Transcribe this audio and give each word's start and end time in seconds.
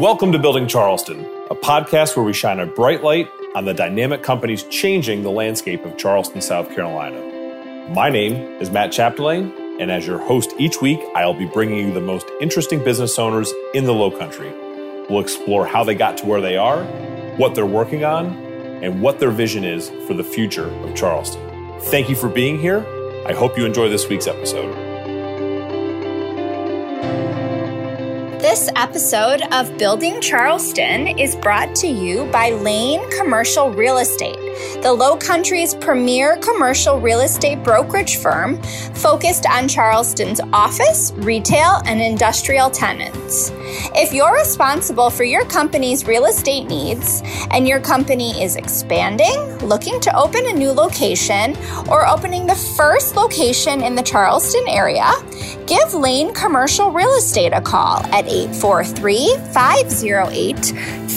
Welcome 0.00 0.32
to 0.32 0.38
Building 0.38 0.66
Charleston, 0.66 1.26
a 1.50 1.54
podcast 1.54 2.16
where 2.16 2.24
we 2.24 2.32
shine 2.32 2.58
a 2.58 2.64
bright 2.64 3.04
light 3.04 3.28
on 3.54 3.66
the 3.66 3.74
dynamic 3.74 4.22
companies 4.22 4.62
changing 4.62 5.22
the 5.22 5.30
landscape 5.30 5.84
of 5.84 5.98
Charleston, 5.98 6.40
South 6.40 6.74
Carolina. 6.74 7.20
My 7.90 8.08
name 8.08 8.34
is 8.62 8.70
Matt 8.70 8.92
Chapdelaine, 8.92 9.78
and 9.78 9.90
as 9.90 10.06
your 10.06 10.18
host 10.18 10.54
each 10.58 10.80
week, 10.80 11.00
I'll 11.14 11.34
be 11.34 11.44
bringing 11.44 11.86
you 11.86 11.92
the 11.92 12.00
most 12.00 12.26
interesting 12.40 12.82
business 12.82 13.18
owners 13.18 13.52
in 13.74 13.84
the 13.84 13.92
Low 13.92 14.10
Country. 14.10 14.50
We'll 15.10 15.20
explore 15.20 15.66
how 15.66 15.84
they 15.84 15.94
got 15.94 16.16
to 16.16 16.26
where 16.26 16.40
they 16.40 16.56
are, 16.56 16.82
what 17.36 17.54
they're 17.54 17.66
working 17.66 18.02
on, 18.02 18.28
and 18.82 19.02
what 19.02 19.20
their 19.20 19.30
vision 19.30 19.64
is 19.64 19.90
for 20.06 20.14
the 20.14 20.24
future 20.24 20.70
of 20.82 20.94
Charleston. 20.94 21.42
Thank 21.78 22.08
you 22.08 22.16
for 22.16 22.30
being 22.30 22.58
here. 22.58 22.86
I 23.26 23.34
hope 23.34 23.58
you 23.58 23.66
enjoy 23.66 23.90
this 23.90 24.08
week's 24.08 24.26
episode. 24.26 24.89
Episode 28.80 29.42
of 29.52 29.76
Building 29.76 30.22
Charleston 30.22 31.06
is 31.18 31.36
brought 31.36 31.74
to 31.76 31.86
you 31.86 32.24
by 32.32 32.48
Laine 32.48 33.02
Commercial 33.18 33.70
Real 33.70 33.98
Estate, 33.98 34.38
the 34.82 34.92
Low 34.92 35.16
Country's 35.16 35.74
premier 35.74 36.36
commercial 36.38 36.98
real 36.98 37.20
estate 37.20 37.62
brokerage 37.62 38.16
firm 38.16 38.60
focused 38.94 39.46
on 39.46 39.68
Charleston's 39.68 40.40
office, 40.52 41.12
retail, 41.16 41.82
and 41.86 42.00
industrial 42.00 42.70
tenants. 42.70 43.52
If 43.94 44.12
you're 44.12 44.34
responsible 44.34 45.10
for 45.10 45.24
your 45.24 45.44
company's 45.44 46.06
real 46.06 46.26
estate 46.26 46.66
needs 46.66 47.22
and 47.50 47.68
your 47.68 47.80
company 47.80 48.42
is 48.42 48.56
expanding, 48.56 49.58
looking 49.58 50.00
to 50.00 50.16
open 50.16 50.46
a 50.46 50.52
new 50.52 50.70
location, 50.70 51.56
or 51.88 52.06
opening 52.08 52.46
the 52.46 52.54
first 52.54 53.16
location 53.16 53.82
in 53.82 53.94
the 53.94 54.02
Charleston 54.02 54.64
area, 54.68 55.12
give 55.66 55.94
Laine 55.94 56.32
Commercial 56.34 56.90
Real 56.90 57.12
Estate 57.14 57.52
a 57.52 57.60
call 57.60 57.98
at 58.06 58.26
843 58.26 59.36
508 59.52 60.56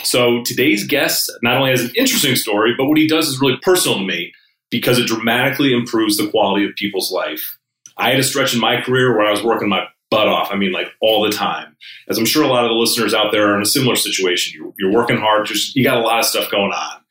So 0.03 0.42
today's 0.44 0.88
guest 0.88 1.31
not 1.44 1.58
only 1.58 1.72
has 1.72 1.84
an 1.84 1.92
interesting 1.96 2.36
story, 2.36 2.74
but 2.78 2.86
what 2.86 2.98
he 2.98 3.08
does 3.08 3.28
is 3.28 3.42
really 3.42 3.58
personal 3.62 4.00
to 4.00 4.06
me 4.06 4.34
because 4.70 4.98
it 4.98 5.08
dramatically 5.08 5.74
improves 5.74 6.18
the 6.18 6.30
quality 6.30 6.66
of 6.66 6.76
people's 6.76 7.12
life. 7.12 7.58
I 7.98 8.09
had 8.09 8.20
a 8.20 8.24
stretch 8.24 8.53
in 8.53 8.59
my 8.59 8.81
career 8.81 9.16
where 9.16 9.28
I 9.28 9.31
was 9.31 9.44
working 9.44 9.70
my 9.70 9.86
butt 10.09 10.28
off. 10.28 10.50
I 10.52 10.56
mean, 10.56 10.72
like 10.72 10.88
all 11.02 11.24
the 11.24 11.31
time. 11.31 11.76
As 12.09 12.18
I'm 12.18 12.26
sure 12.26 12.44
a 12.44 12.47
lot 12.47 12.64
of 12.64 12.70
the 12.70 12.76
listeners 12.76 13.14
out 13.14 13.31
there 13.31 13.52
are 13.52 13.56
in 13.56 13.62
a 13.62 13.66
similar 13.66 13.96
situation. 13.96 14.59
You're, 14.59 14.74
you're 14.78 14.94
working 14.97 15.18
hard, 15.18 15.46
just 15.46 15.76
you 15.76 15.84
got 15.84 15.97
a 15.97 16.02
lot 16.02 16.20
of 16.20 16.26
stuff 16.26 16.50
going 16.50 16.72
on. 16.72 17.02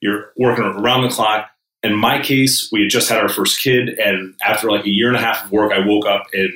You're 0.00 0.32
working 0.36 0.64
around 0.64 1.02
the 1.02 1.08
clock. 1.08 1.50
In 1.82 1.94
my 1.94 2.20
case, 2.20 2.68
we 2.72 2.82
had 2.82 2.90
just 2.90 3.08
had 3.08 3.18
our 3.18 3.28
first 3.28 3.62
kid, 3.62 3.90
and 3.98 4.34
after 4.44 4.70
like 4.70 4.84
a 4.84 4.90
year 4.90 5.08
and 5.08 5.16
a 5.16 5.20
half 5.20 5.44
of 5.44 5.52
work, 5.52 5.72
I 5.72 5.86
woke 5.86 6.06
up 6.06 6.26
and 6.32 6.50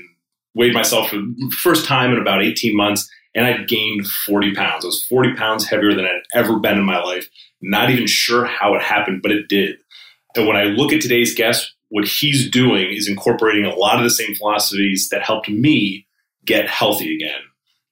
weighed 0.54 0.74
myself 0.74 1.10
for 1.10 1.16
the 1.16 1.56
first 1.56 1.86
time 1.86 2.12
in 2.12 2.18
about 2.18 2.42
18 2.42 2.76
months, 2.76 3.08
and 3.34 3.46
I'd 3.46 3.68
gained 3.68 4.06
40 4.06 4.54
pounds. 4.54 4.84
I 4.84 4.88
was 4.88 5.06
40 5.06 5.34
pounds 5.34 5.66
heavier 5.66 5.94
than 5.94 6.04
I'd 6.04 6.22
ever 6.34 6.58
been 6.58 6.78
in 6.78 6.84
my 6.84 7.00
life. 7.02 7.28
Not 7.60 7.90
even 7.90 8.06
sure 8.06 8.44
how 8.44 8.74
it 8.74 8.82
happened, 8.82 9.22
but 9.22 9.30
it 9.30 9.48
did. 9.48 9.76
And 10.34 10.46
when 10.46 10.56
I 10.56 10.64
look 10.64 10.92
at 10.92 11.00
today's 11.00 11.34
guest, 11.34 11.72
what 11.88 12.06
he's 12.06 12.50
doing 12.50 12.90
is 12.90 13.08
incorporating 13.08 13.64
a 13.64 13.74
lot 13.74 13.98
of 13.98 14.02
the 14.02 14.10
same 14.10 14.34
philosophies 14.34 15.08
that 15.10 15.22
helped 15.22 15.48
me 15.48 16.06
get 16.44 16.68
healthy 16.68 17.14
again. 17.14 17.40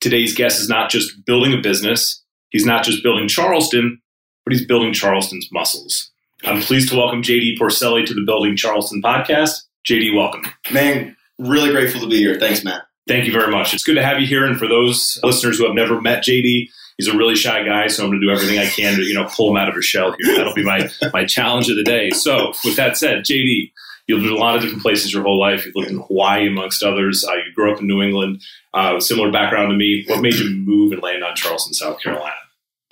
Today's 0.00 0.34
guest 0.34 0.60
is 0.60 0.68
not 0.68 0.90
just 0.90 1.24
building 1.26 1.52
a 1.52 1.60
business, 1.60 2.22
he's 2.48 2.64
not 2.64 2.82
just 2.82 3.02
building 3.02 3.28
Charleston, 3.28 4.00
but 4.44 4.54
he's 4.54 4.66
building 4.66 4.92
Charleston's 4.92 5.48
muscles. 5.52 6.10
I'm 6.44 6.62
pleased 6.62 6.88
to 6.90 6.96
welcome 6.96 7.22
JD 7.22 7.58
Porcelli 7.58 8.06
to 8.06 8.14
the 8.14 8.22
Building 8.24 8.56
Charleston 8.56 9.02
podcast. 9.02 9.62
JD, 9.86 10.14
welcome. 10.14 10.42
Man, 10.72 11.16
really 11.38 11.70
grateful 11.70 12.00
to 12.00 12.08
be 12.08 12.18
here. 12.18 12.38
Thanks, 12.38 12.64
Matt. 12.64 12.82
Thank 13.06 13.26
you 13.26 13.32
very 13.32 13.50
much. 13.50 13.74
It's 13.74 13.82
good 13.82 13.96
to 13.96 14.02
have 14.02 14.20
you 14.20 14.26
here. 14.26 14.46
And 14.46 14.58
for 14.58 14.68
those 14.68 15.18
listeners 15.22 15.58
who 15.58 15.66
have 15.66 15.74
never 15.74 16.00
met 16.00 16.24
JD, 16.24 16.68
he's 16.96 17.08
a 17.08 17.16
really 17.16 17.34
shy 17.34 17.62
guy, 17.64 17.88
so 17.88 18.04
I'm 18.04 18.10
going 18.10 18.20
to 18.20 18.26
do 18.26 18.32
everything 18.32 18.58
I 18.58 18.66
can 18.66 18.96
to 18.96 19.02
you 19.02 19.14
know 19.14 19.24
pull 19.24 19.50
him 19.50 19.56
out 19.56 19.68
of 19.68 19.74
his 19.74 19.84
shell 19.84 20.14
here. 20.18 20.36
That'll 20.36 20.54
be 20.54 20.64
my 20.64 20.88
my 21.12 21.24
challenge 21.24 21.68
of 21.68 21.76
the 21.76 21.84
day. 21.84 22.10
So, 22.10 22.52
with 22.64 22.76
that 22.76 22.96
said, 22.96 23.24
JD, 23.24 23.72
you've 24.06 24.20
lived 24.20 24.32
in 24.32 24.36
a 24.36 24.40
lot 24.40 24.56
of 24.56 24.62
different 24.62 24.82
places 24.82 25.12
your 25.12 25.22
whole 25.22 25.38
life. 25.38 25.66
You've 25.66 25.76
lived 25.76 25.90
in 25.90 25.98
Hawaii, 25.98 26.46
amongst 26.46 26.82
others. 26.82 27.24
Uh, 27.24 27.34
you 27.34 27.52
grew 27.54 27.72
up 27.72 27.80
in 27.80 27.86
New 27.86 28.02
England. 28.02 28.42
Uh, 28.72 29.00
similar 29.00 29.30
background 29.30 29.70
to 29.70 29.76
me. 29.76 30.04
What 30.06 30.20
made 30.20 30.34
you 30.34 30.50
move 30.50 30.92
and 30.92 31.02
land 31.02 31.24
on 31.24 31.34
Charleston, 31.34 31.74
South 31.74 32.00
Carolina? 32.00 32.34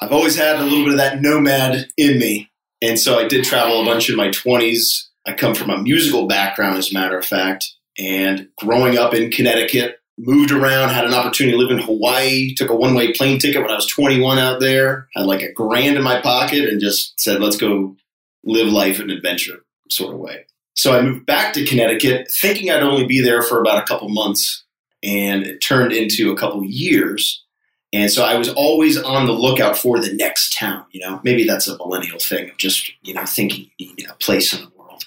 I've 0.01 0.13
always 0.13 0.37
had 0.37 0.57
a 0.57 0.65
little 0.65 0.85
bit 0.85 0.93
of 0.93 0.99
that 0.99 1.21
nomad 1.21 1.89
in 1.97 2.19
me. 2.19 2.48
And 2.81 2.99
so 2.99 3.19
I 3.19 3.27
did 3.27 3.45
travel 3.45 3.83
a 3.83 3.85
bunch 3.85 4.09
in 4.09 4.17
my 4.17 4.29
20s. 4.29 5.07
I 5.27 5.33
come 5.33 5.55
from 5.55 5.71
a 5.71 5.83
musical 5.83 6.27
background, 6.27 6.79
as 6.79 6.91
a 6.91 6.95
matter 6.95 7.19
of 7.19 7.25
fact. 7.25 7.67
And 7.99 8.49
growing 8.57 8.97
up 8.97 9.15
in 9.15 9.31
Connecticut, 9.31 9.97
moved 10.19 10.51
around, 10.51 10.91
had 10.91 11.05
an 11.05 11.15
opportunity 11.15 11.57
to 11.57 11.63
live 11.63 11.71
in 11.71 11.83
Hawaii, 11.83 12.55
took 12.55 12.71
a 12.71 12.77
one 12.77 12.95
way 12.95 13.13
plane 13.13 13.39
ticket 13.39 13.63
when 13.63 13.71
I 13.71 13.77
was 13.77 13.87
21 13.87 14.39
out 14.39 14.61
there, 14.61 15.09
had 15.15 15.27
like 15.27 15.43
a 15.43 15.53
grand 15.53 15.97
in 15.97 16.03
my 16.03 16.21
pocket, 16.21 16.69
and 16.69 16.81
just 16.81 17.19
said, 17.21 17.41
let's 17.41 17.57
go 17.57 17.97
live 18.45 18.73
life 18.73 19.01
in 19.01 19.11
adventure 19.11 19.65
sort 19.91 20.15
of 20.15 20.21
way. 20.21 20.47
So 20.75 20.97
I 20.97 21.03
moved 21.03 21.27
back 21.27 21.55
to 21.55 21.65
Connecticut 21.65 22.31
thinking 22.31 22.71
I'd 22.71 22.83
only 22.83 23.07
be 23.07 23.21
there 23.21 23.43
for 23.43 23.61
about 23.61 23.83
a 23.83 23.87
couple 23.87 24.09
months. 24.09 24.65
And 25.03 25.45
it 25.45 25.59
turned 25.59 25.93
into 25.93 26.33
a 26.33 26.37
couple 26.37 26.65
years. 26.65 27.45
And 27.93 28.11
so 28.11 28.25
I 28.25 28.37
was 28.37 28.49
always 28.51 28.99
on 28.99 29.27
the 29.27 29.33
lookout 29.33 29.77
for 29.77 29.99
the 29.99 30.13
next 30.13 30.57
town. 30.57 30.85
You 30.93 31.01
know, 31.01 31.21
maybe 31.25 31.45
that's 31.45 31.69
a 31.69 31.77
millennial 31.79 32.19
thing 32.19 32.51
of 32.51 32.57
just, 32.59 32.91
you 33.03 33.15
know, 33.15 33.25
thinking 33.25 33.71
you 33.79 33.95
need 33.95 34.09
a 34.09 34.15
place 34.15 34.53
in 34.53 34.65
the 34.65 34.71
world. 34.77 35.05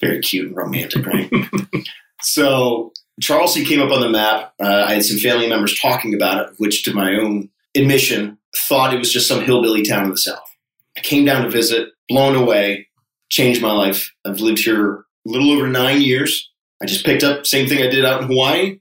Very 0.00 0.20
cute 0.20 0.48
and 0.48 0.56
romantic, 0.56 1.06
right? 1.06 1.30
so 2.22 2.92
Charleston 3.20 3.64
came 3.64 3.80
up 3.80 3.92
on 3.92 4.00
the 4.00 4.08
map. 4.08 4.52
Uh, 4.60 4.84
I 4.88 4.94
had 4.94 5.04
some 5.04 5.18
family 5.18 5.48
members 5.48 5.80
talking 5.80 6.14
about 6.14 6.48
it, 6.48 6.54
which 6.58 6.82
to 6.84 6.94
my 6.94 7.14
own 7.14 7.50
admission, 7.76 8.38
thought 8.54 8.92
it 8.92 8.98
was 8.98 9.12
just 9.12 9.28
some 9.28 9.44
hillbilly 9.44 9.82
town 9.82 10.04
in 10.04 10.10
the 10.10 10.18
South. 10.18 10.42
I 10.96 11.00
came 11.00 11.24
down 11.24 11.44
to 11.44 11.50
visit, 11.50 11.90
blown 12.08 12.34
away, 12.34 12.88
changed 13.30 13.62
my 13.62 13.72
life. 13.72 14.12
I've 14.26 14.40
lived 14.40 14.58
here 14.58 14.94
a 14.94 15.04
little 15.24 15.52
over 15.52 15.66
nine 15.66 16.02
years. 16.02 16.50
I 16.82 16.86
just 16.86 17.06
picked 17.06 17.22
up 17.22 17.46
same 17.46 17.68
thing 17.68 17.82
I 17.82 17.88
did 17.88 18.04
out 18.04 18.22
in 18.22 18.28
Hawaii. 18.28 18.78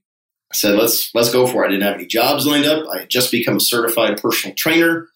I 0.52 0.56
said, 0.56 0.76
let's 0.76 1.14
let's 1.14 1.32
go 1.32 1.48
for 1.48 1.64
it. 1.64 1.68
I 1.68 1.72
didn't 1.72 1.84
have 1.84 1.96
any 1.96 2.06
jobs 2.06 2.46
lined 2.46 2.66
up. 2.66 2.86
I 2.94 3.00
had 3.00 3.10
just 3.10 3.32
become 3.32 3.56
a 3.56 3.62
certified 3.62 4.22
personal 4.22 4.56
trainer 4.56 5.08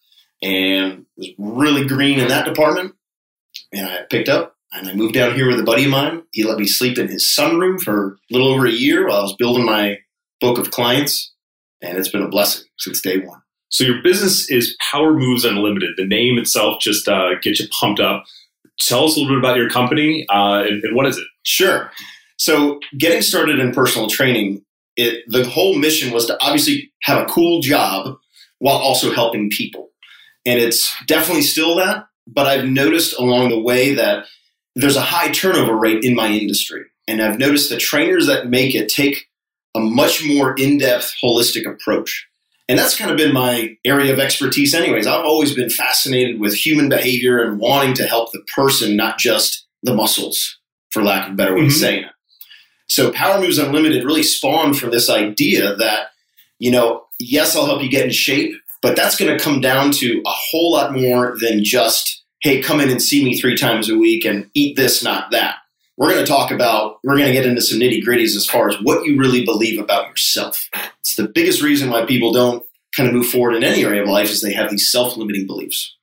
and 0.42 1.04
was 1.16 1.28
really 1.38 1.86
green 1.86 2.18
in 2.18 2.28
that 2.28 2.46
department. 2.46 2.94
And 3.72 3.86
I 3.86 4.02
picked 4.08 4.28
up 4.28 4.56
and 4.72 4.88
I 4.88 4.94
moved 4.94 5.14
down 5.14 5.34
here 5.34 5.48
with 5.48 5.60
a 5.60 5.64
buddy 5.64 5.84
of 5.84 5.90
mine. 5.90 6.22
He 6.32 6.42
let 6.42 6.58
me 6.58 6.66
sleep 6.66 6.98
in 6.98 7.08
his 7.08 7.24
sunroom 7.24 7.80
for 7.80 8.12
a 8.12 8.16
little 8.30 8.48
over 8.48 8.66
a 8.66 8.70
year 8.70 9.06
while 9.06 9.18
I 9.18 9.22
was 9.22 9.36
building 9.36 9.66
my 9.66 9.98
book 10.40 10.58
of 10.58 10.70
clients. 10.70 11.34
And 11.82 11.98
it's 11.98 12.08
been 12.08 12.22
a 12.22 12.28
blessing 12.28 12.66
since 12.78 13.02
day 13.02 13.18
one. 13.18 13.42
So 13.68 13.84
your 13.84 14.02
business 14.02 14.50
is 14.50 14.76
Power 14.90 15.12
Moves 15.12 15.44
Unlimited. 15.44 15.90
The 15.96 16.06
name 16.06 16.38
itself 16.38 16.80
just 16.80 17.08
uh, 17.08 17.34
gets 17.42 17.60
you 17.60 17.68
pumped 17.78 18.00
up. 18.00 18.24
Tell 18.78 19.04
us 19.04 19.16
a 19.16 19.20
little 19.20 19.34
bit 19.34 19.38
about 19.38 19.56
your 19.56 19.68
company 19.68 20.24
uh, 20.30 20.62
and, 20.62 20.82
and 20.82 20.96
what 20.96 21.06
is 21.06 21.18
it? 21.18 21.26
Sure. 21.42 21.90
So 22.38 22.80
getting 22.96 23.22
started 23.22 23.58
in 23.58 23.72
personal 23.72 24.08
training, 24.08 24.64
it 24.96 25.24
the 25.28 25.44
whole 25.44 25.76
mission 25.76 26.12
was 26.12 26.26
to 26.26 26.42
obviously 26.42 26.92
have 27.02 27.22
a 27.22 27.26
cool 27.26 27.60
job 27.60 28.16
while 28.58 28.76
also 28.76 29.12
helping 29.12 29.50
people. 29.50 29.90
And 30.44 30.60
it's 30.60 30.94
definitely 31.06 31.42
still 31.42 31.76
that, 31.76 32.06
but 32.26 32.46
I've 32.46 32.64
noticed 32.64 33.18
along 33.18 33.48
the 33.48 33.60
way 33.60 33.94
that 33.94 34.26
there's 34.74 34.96
a 34.96 35.00
high 35.00 35.30
turnover 35.30 35.76
rate 35.76 36.04
in 36.04 36.14
my 36.14 36.28
industry. 36.28 36.84
And 37.08 37.22
I've 37.22 37.38
noticed 37.38 37.70
the 37.70 37.76
trainers 37.76 38.26
that 38.26 38.48
make 38.48 38.74
it 38.74 38.88
take 38.88 39.28
a 39.74 39.80
much 39.80 40.24
more 40.24 40.54
in 40.54 40.78
depth, 40.78 41.14
holistic 41.22 41.70
approach. 41.70 42.26
And 42.68 42.78
that's 42.78 42.96
kind 42.96 43.10
of 43.10 43.16
been 43.16 43.32
my 43.32 43.76
area 43.84 44.12
of 44.12 44.18
expertise, 44.18 44.74
anyways. 44.74 45.06
I've 45.06 45.24
always 45.24 45.54
been 45.54 45.70
fascinated 45.70 46.40
with 46.40 46.54
human 46.54 46.88
behavior 46.88 47.38
and 47.44 47.60
wanting 47.60 47.94
to 47.94 48.06
help 48.06 48.32
the 48.32 48.42
person, 48.54 48.96
not 48.96 49.18
just 49.18 49.66
the 49.82 49.94
muscles, 49.94 50.58
for 50.90 51.02
lack 51.02 51.28
of 51.28 51.34
a 51.34 51.36
better 51.36 51.54
way 51.54 51.60
mm-hmm. 51.60 51.68
of 51.68 51.72
saying 51.72 52.04
it. 52.04 52.10
So, 52.88 53.12
Power 53.12 53.40
Moves 53.40 53.58
Unlimited 53.58 54.04
really 54.04 54.22
spawned 54.22 54.78
from 54.78 54.90
this 54.90 55.10
idea 55.10 55.74
that, 55.76 56.08
you 56.58 56.70
know, 56.70 57.04
yes, 57.18 57.56
I'll 57.56 57.66
help 57.66 57.82
you 57.82 57.90
get 57.90 58.04
in 58.04 58.12
shape, 58.12 58.54
but 58.82 58.96
that's 58.96 59.16
going 59.16 59.36
to 59.36 59.42
come 59.42 59.60
down 59.60 59.90
to 59.92 60.22
a 60.24 60.30
whole 60.30 60.72
lot 60.72 60.92
more 60.92 61.36
than 61.40 61.64
just, 61.64 62.22
hey, 62.40 62.62
come 62.62 62.80
in 62.80 62.90
and 62.90 63.02
see 63.02 63.24
me 63.24 63.36
three 63.36 63.56
times 63.56 63.90
a 63.90 63.96
week 63.96 64.24
and 64.24 64.48
eat 64.54 64.76
this, 64.76 65.02
not 65.02 65.30
that 65.32 65.56
we're 65.96 66.10
going 66.10 66.24
to 66.24 66.30
talk 66.30 66.50
about, 66.50 66.98
we're 67.02 67.16
going 67.16 67.26
to 67.26 67.32
get 67.32 67.46
into 67.46 67.62
some 67.62 67.78
nitty 67.78 68.04
gritties 68.04 68.36
as 68.36 68.46
far 68.46 68.68
as 68.68 68.76
what 68.82 69.04
you 69.06 69.18
really 69.18 69.44
believe 69.44 69.80
about 69.80 70.08
yourself. 70.08 70.68
It's 71.00 71.16
the 71.16 71.28
biggest 71.28 71.62
reason 71.62 71.90
why 71.90 72.04
people 72.04 72.32
don't 72.32 72.64
kind 72.94 73.08
of 73.08 73.14
move 73.14 73.26
forward 73.26 73.54
in 73.54 73.64
any 73.64 73.84
area 73.84 74.02
of 74.02 74.08
life 74.08 74.30
is 74.30 74.40
they 74.40 74.52
have 74.52 74.70
these 74.70 74.90
self-limiting 74.90 75.46
beliefs. 75.46 75.94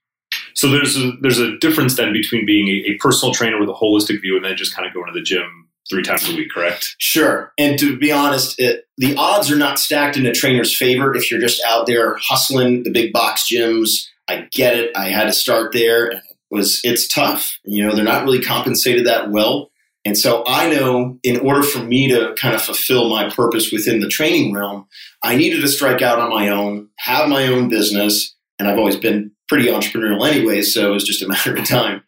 So 0.56 0.70
there's 0.70 0.98
a, 0.98 1.12
there's 1.22 1.40
a 1.40 1.58
difference 1.58 1.96
then 1.96 2.12
between 2.12 2.46
being 2.46 2.68
a, 2.68 2.92
a 2.92 2.98
personal 2.98 3.34
trainer 3.34 3.60
with 3.60 3.70
a 3.70 3.74
holistic 3.74 4.22
view 4.22 4.36
and 4.36 4.46
then 4.46 4.56
just 4.58 4.76
kind 4.76 4.88
of 4.88 4.94
going 4.94 5.08
to 5.08 5.14
the 5.14 5.24
gym 5.24 5.63
three 5.90 6.04
times 6.04 6.30
a 6.30 6.36
week, 6.36 6.52
correct? 6.52 6.96
Sure. 6.98 7.52
And 7.58 7.78
to 7.80 7.98
be 7.98 8.12
honest, 8.12 8.60
it, 8.60 8.88
the 8.98 9.16
odds 9.16 9.52
are 9.52 9.58
not 9.58 9.80
stacked 9.80 10.18
in 10.18 10.26
a 10.26 10.32
trainer's 10.32 10.76
favor 10.76 11.16
if 11.16 11.30
you're 11.30 11.40
just 11.40 11.62
out 11.66 11.88
there 11.88 12.16
hustling 12.16 12.84
the 12.84 12.92
big 12.92 13.12
box 13.14 13.48
gyms. 13.52 14.08
I 14.28 14.48
get 14.52 14.78
it. 14.78 14.92
I 14.96 15.10
had 15.10 15.26
to 15.26 15.34
start 15.34 15.74
there. 15.74 16.12
It 16.12 16.22
was 16.50 16.80
it's 16.84 17.08
tough. 17.08 17.60
You 17.66 17.86
know, 17.86 17.96
they're 17.96 18.06
not 18.06 18.24
really 18.24 18.42
compensated 18.42 19.08
that 19.08 19.30
well. 19.30 19.72
And 20.06 20.18
so 20.18 20.44
I 20.46 20.70
know 20.70 21.18
in 21.24 21.40
order 21.40 21.64
for 21.64 21.80
me 21.80 22.10
to 22.10 22.36
kind 22.38 22.54
of 22.54 22.62
fulfill 22.62 23.10
my 23.10 23.30
purpose 23.30 23.72
within 23.72 24.00
the 24.00 24.10
training 24.10 24.54
realm, 24.54 24.88
I 25.24 25.36
needed 25.36 25.62
to 25.62 25.68
strike 25.68 26.02
out 26.02 26.20
on 26.20 26.30
my 26.30 26.50
own, 26.50 26.90
have 26.98 27.30
my 27.30 27.48
own 27.48 27.70
business, 27.70 28.36
and 28.60 28.68
I've 28.68 28.78
always 28.78 28.98
been 28.98 29.32
pretty 29.48 29.68
entrepreneurial 29.68 30.28
anyway, 30.28 30.62
so 30.62 30.90
it 30.90 30.94
was 30.94 31.06
just 31.06 31.22
a 31.22 31.28
matter 31.30 31.56
of 31.56 31.68
time. 31.68 32.04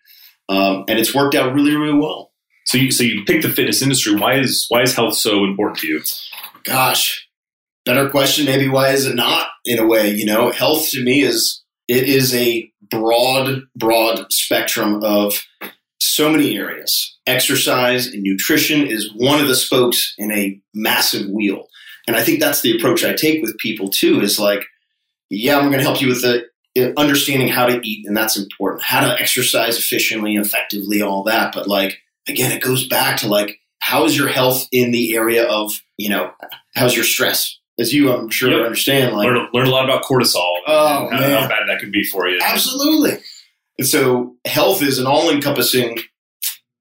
Um, 0.50 0.86
and 0.88 1.00
it's 1.00 1.16
worked 1.16 1.36
out 1.36 1.54
really, 1.54 1.76
really 1.76 1.98
well. 1.98 2.32
So 2.66 2.78
you 2.78 2.92
so 2.92 3.04
you 3.04 3.24
picked 3.26 3.44
the 3.44 3.50
fitness 3.50 3.82
industry. 3.82 4.16
Why 4.16 4.40
is 4.40 4.66
why 4.70 4.82
is 4.82 4.96
health 4.96 5.16
so 5.16 5.44
important 5.44 5.80
to 5.80 5.88
you? 5.88 6.02
Gosh, 6.64 7.28
better 7.86 8.10
question. 8.10 8.46
Maybe 8.46 8.68
why 8.68 8.90
is 8.90 9.06
it 9.06 9.16
not? 9.16 9.50
In 9.66 9.80
a 9.80 9.86
way, 9.86 10.12
you 10.12 10.26
know, 10.26 10.52
health 10.52 10.90
to 10.92 11.04
me 11.04 11.22
is 11.22 11.64
it 11.88 12.04
is 12.04 12.34
a 12.34 12.72
broad, 12.90 13.64
broad 13.76 14.32
spectrum 14.32 15.04
of 15.04 15.46
so 16.00 16.30
many 16.30 16.58
areas. 16.58 17.18
Exercise 17.28 18.08
and 18.08 18.24
nutrition 18.24 18.86
is 18.86 19.12
one 19.16 19.40
of 19.40 19.48
the 19.48 19.56
spokes 19.56 20.14
in 20.18 20.32
a 20.32 20.60
massive 20.74 21.30
wheel. 21.30 21.68
And 22.08 22.16
I 22.16 22.24
think 22.24 22.40
that's 22.40 22.62
the 22.62 22.76
approach 22.78 23.04
I 23.04 23.14
take 23.14 23.42
with 23.42 23.58
people 23.58 23.90
too 23.90 24.22
is 24.22 24.40
like, 24.40 24.66
yeah, 25.30 25.58
I'm 25.58 25.72
going 25.72 25.80
to 25.80 25.84
help 25.84 26.02
you 26.02 26.08
with 26.08 26.22
the 26.22 26.46
uh, 26.78 26.92
understanding 26.98 27.48
how 27.48 27.66
to 27.66 27.80
eat, 27.88 28.06
and 28.06 28.16
that's 28.16 28.38
important. 28.38 28.84
How 28.84 29.00
to 29.02 29.20
exercise 29.20 29.78
efficiently, 29.78 30.36
effectively, 30.36 31.02
all 31.02 31.24
that. 31.24 31.54
But 31.54 31.68
like, 31.68 32.00
again, 32.28 32.52
it 32.52 32.62
goes 32.62 32.88
back 32.88 33.18
to 33.18 33.28
like, 33.28 33.60
how 33.80 34.06
is 34.06 34.18
your 34.18 34.28
health 34.28 34.68
in 34.72 34.92
the 34.92 35.16
area 35.16 35.48
of, 35.48 35.72
you 35.98 36.10
know, 36.10 36.32
how's 36.76 36.96
your 36.96 37.06
stress? 37.06 37.60
As 37.78 37.94
you, 37.94 38.12
I'm 38.12 38.30
sure, 38.30 38.50
yep. 38.50 38.66
understand. 38.66 39.16
Like, 39.16 39.28
learn, 39.28 39.48
learn 39.54 39.68
a 39.68 39.70
lot 39.70 39.84
about 39.84 40.04
cortisol. 40.04 40.50
Oh, 40.66 41.10
how, 41.12 41.18
how 41.18 41.48
bad 41.48 41.68
that 41.68 41.80
can 41.80 41.92
be 41.92 42.04
for 42.04 42.28
you. 42.28 42.40
Absolutely. 42.42 43.18
And 43.78 43.88
so 43.88 44.36
health 44.46 44.82
is 44.82 44.98
an 44.98 45.06
all 45.06 45.30
encompassing 45.30 46.00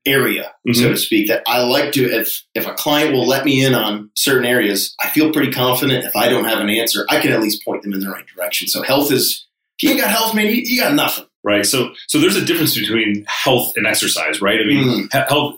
area, 0.06 0.52
mm-hmm. 0.66 0.80
so 0.80 0.90
to 0.90 0.96
speak, 0.96 1.28
that 1.28 1.42
I 1.46 1.62
like 1.64 1.92
to, 1.92 2.04
if, 2.04 2.44
if 2.54 2.66
a 2.66 2.74
client 2.74 3.12
will 3.12 3.26
let 3.26 3.44
me 3.44 3.64
in 3.64 3.74
on 3.74 4.10
certain 4.14 4.44
areas, 4.44 4.94
I 5.00 5.08
feel 5.10 5.32
pretty 5.32 5.50
confident 5.50 6.04
if 6.04 6.14
I 6.14 6.28
don't 6.28 6.44
have 6.44 6.60
an 6.60 6.70
answer, 6.70 7.06
I 7.08 7.20
can 7.20 7.32
at 7.32 7.40
least 7.40 7.64
point 7.64 7.82
them 7.82 7.92
in 7.92 8.00
the 8.00 8.10
right 8.10 8.26
direction. 8.26 8.68
So 8.68 8.82
health 8.82 9.10
is, 9.10 9.46
if 9.78 9.82
you 9.82 9.90
ain't 9.90 10.00
got 10.00 10.10
health, 10.10 10.34
man, 10.34 10.46
you, 10.46 10.62
you 10.64 10.80
got 10.80 10.94
nothing. 10.94 11.26
Right. 11.44 11.66
So, 11.66 11.92
so 12.08 12.20
there's 12.20 12.36
a 12.36 12.44
difference 12.44 12.78
between 12.78 13.24
health 13.28 13.74
and 13.76 13.86
exercise, 13.86 14.40
right? 14.40 14.58
I 14.60 14.64
mean, 14.66 15.08
mm. 15.08 15.28
health, 15.28 15.56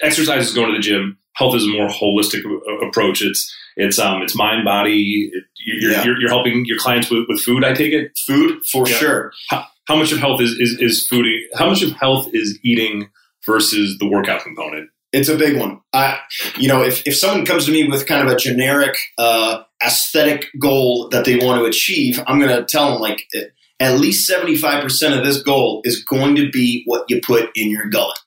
exercise 0.00 0.48
is 0.48 0.54
going 0.54 0.70
to 0.70 0.76
the 0.76 0.82
gym. 0.82 1.18
Health 1.34 1.56
is 1.56 1.64
a 1.64 1.68
more 1.68 1.88
holistic 1.88 2.44
approach. 2.86 3.22
It's, 3.22 3.52
it's 3.74 3.98
um 3.98 4.20
it's 4.20 4.36
mind 4.36 4.66
body 4.66 5.30
it, 5.32 5.44
you're, 5.56 5.92
yeah. 5.92 6.04
you're, 6.04 6.20
you're, 6.20 6.28
helping 6.28 6.66
your 6.66 6.76
clients 6.78 7.10
with, 7.10 7.24
with 7.26 7.40
food 7.40 7.64
i 7.64 7.72
take 7.72 7.94
it 7.94 8.12
food 8.26 8.62
for 8.66 8.86
yeah. 8.86 8.96
sure 8.96 9.32
how, 9.48 9.64
how 9.86 9.96
much 9.96 10.12
of 10.12 10.18
health 10.18 10.40
is, 10.40 10.52
is, 10.52 10.78
is 10.80 11.06
food? 11.06 11.26
How 11.54 11.68
much 11.68 11.82
of 11.82 11.92
health 11.92 12.28
is 12.32 12.58
eating 12.62 13.10
versus 13.44 13.98
the 13.98 14.08
workout 14.08 14.42
component? 14.42 14.90
It's 15.12 15.28
a 15.28 15.36
big 15.36 15.58
one. 15.58 15.80
I, 15.92 16.18
you 16.56 16.68
know, 16.68 16.82
if, 16.82 17.06
if 17.06 17.16
someone 17.16 17.44
comes 17.44 17.66
to 17.66 17.72
me 17.72 17.86
with 17.86 18.06
kind 18.06 18.26
of 18.26 18.32
a 18.32 18.36
generic 18.36 18.96
uh, 19.18 19.62
aesthetic 19.84 20.46
goal 20.58 21.08
that 21.10 21.24
they 21.24 21.36
want 21.36 21.60
to 21.60 21.66
achieve, 21.66 22.22
I'm 22.26 22.38
going 22.38 22.56
to 22.56 22.64
tell 22.64 22.92
them 22.92 23.00
like 23.00 23.26
at 23.82 23.98
least 23.98 24.30
75% 24.30 25.18
of 25.18 25.24
this 25.24 25.42
goal 25.42 25.82
is 25.84 26.04
going 26.04 26.36
to 26.36 26.50
be 26.50 26.82
what 26.86 27.04
you 27.08 27.20
put 27.20 27.50
in 27.56 27.70
your 27.70 27.86
gullet. 27.86 28.18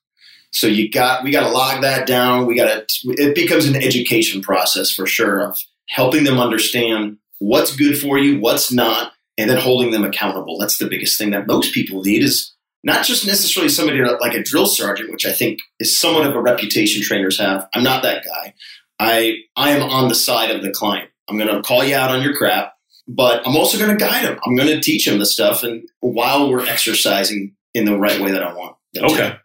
So 0.51 0.67
you 0.67 0.89
got 0.89 1.23
we 1.23 1.31
got 1.31 1.47
to 1.47 1.49
log 1.49 1.81
that 1.81 2.07
down. 2.07 2.45
We 2.45 2.55
got 2.55 2.87
to 2.87 3.09
it 3.17 3.35
becomes 3.35 3.65
an 3.65 3.75
education 3.75 4.41
process 4.41 4.89
for 4.89 5.05
sure 5.05 5.41
of 5.41 5.59
helping 5.89 6.23
them 6.23 6.39
understand 6.39 7.17
what's 7.39 7.75
good 7.75 7.97
for 7.97 8.17
you, 8.17 8.39
what's 8.39 8.71
not, 8.71 9.11
and 9.37 9.49
then 9.49 9.57
holding 9.57 9.91
them 9.91 10.05
accountable. 10.05 10.57
That's 10.57 10.77
the 10.77 10.87
biggest 10.87 11.17
thing 11.17 11.31
that 11.31 11.47
most 11.47 11.73
people 11.73 12.01
need 12.03 12.23
is 12.23 12.53
not 12.85 13.03
just 13.03 13.25
necessarily 13.25 13.69
somebody 13.69 13.99
like 14.01 14.33
a 14.33 14.43
drill 14.43 14.67
sergeant, 14.67 15.11
which 15.11 15.25
I 15.25 15.33
think 15.33 15.59
is 15.79 15.97
somewhat 15.97 16.25
of 16.25 16.35
a 16.35 16.41
reputation 16.41 17.01
trainers 17.01 17.39
have. 17.39 17.67
I'm 17.73 17.83
not 17.83 18.03
that 18.03 18.23
guy. 18.23 18.53
I 18.99 19.39
I 19.57 19.71
am 19.71 19.83
on 19.83 20.07
the 20.07 20.15
side 20.15 20.51
of 20.51 20.61
the 20.61 20.71
client. 20.71 21.09
I'm 21.27 21.37
going 21.37 21.53
to 21.53 21.61
call 21.63 21.83
you 21.83 21.95
out 21.95 22.11
on 22.11 22.21
your 22.21 22.35
crap, 22.35 22.74
but 23.07 23.45
I'm 23.47 23.55
also 23.55 23.77
going 23.77 23.95
to 23.95 24.03
guide 24.03 24.25
him. 24.25 24.39
I'm 24.45 24.55
going 24.55 24.69
to 24.69 24.81
teach 24.81 25.07
him 25.07 25.19
the 25.19 25.25
stuff, 25.25 25.63
and 25.63 25.87
while 25.99 26.49
we're 26.49 26.65
exercising 26.65 27.55
in 27.73 27.85
the 27.85 27.97
right 27.97 28.19
way 28.21 28.31
that 28.31 28.43
I 28.43 28.53
want. 28.53 28.75
Okay. 28.97 29.35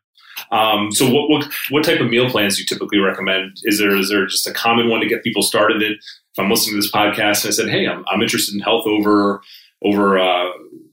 Um, 0.50 0.90
so 0.90 1.08
what, 1.10 1.28
what 1.28 1.52
what 1.70 1.84
type 1.84 2.00
of 2.00 2.08
meal 2.08 2.30
plans 2.30 2.56
do 2.56 2.62
you 2.62 2.66
typically 2.66 2.98
recommend? 2.98 3.58
Is 3.64 3.78
there 3.78 3.94
is 3.96 4.08
there 4.08 4.26
just 4.26 4.46
a 4.46 4.52
common 4.52 4.88
one 4.88 5.00
to 5.00 5.08
get 5.08 5.22
people 5.22 5.42
started? 5.42 5.80
That 5.80 5.92
If 5.92 6.38
I'm 6.38 6.50
listening 6.50 6.74
to 6.74 6.82
this 6.82 6.90
podcast 6.90 7.44
and 7.44 7.48
I 7.48 7.50
said, 7.50 7.68
hey, 7.68 7.86
I'm, 7.86 8.04
I'm 8.08 8.22
interested 8.22 8.54
in 8.54 8.60
health 8.60 8.86
over 8.86 9.40
over 9.84 10.18
uh, 10.18 10.46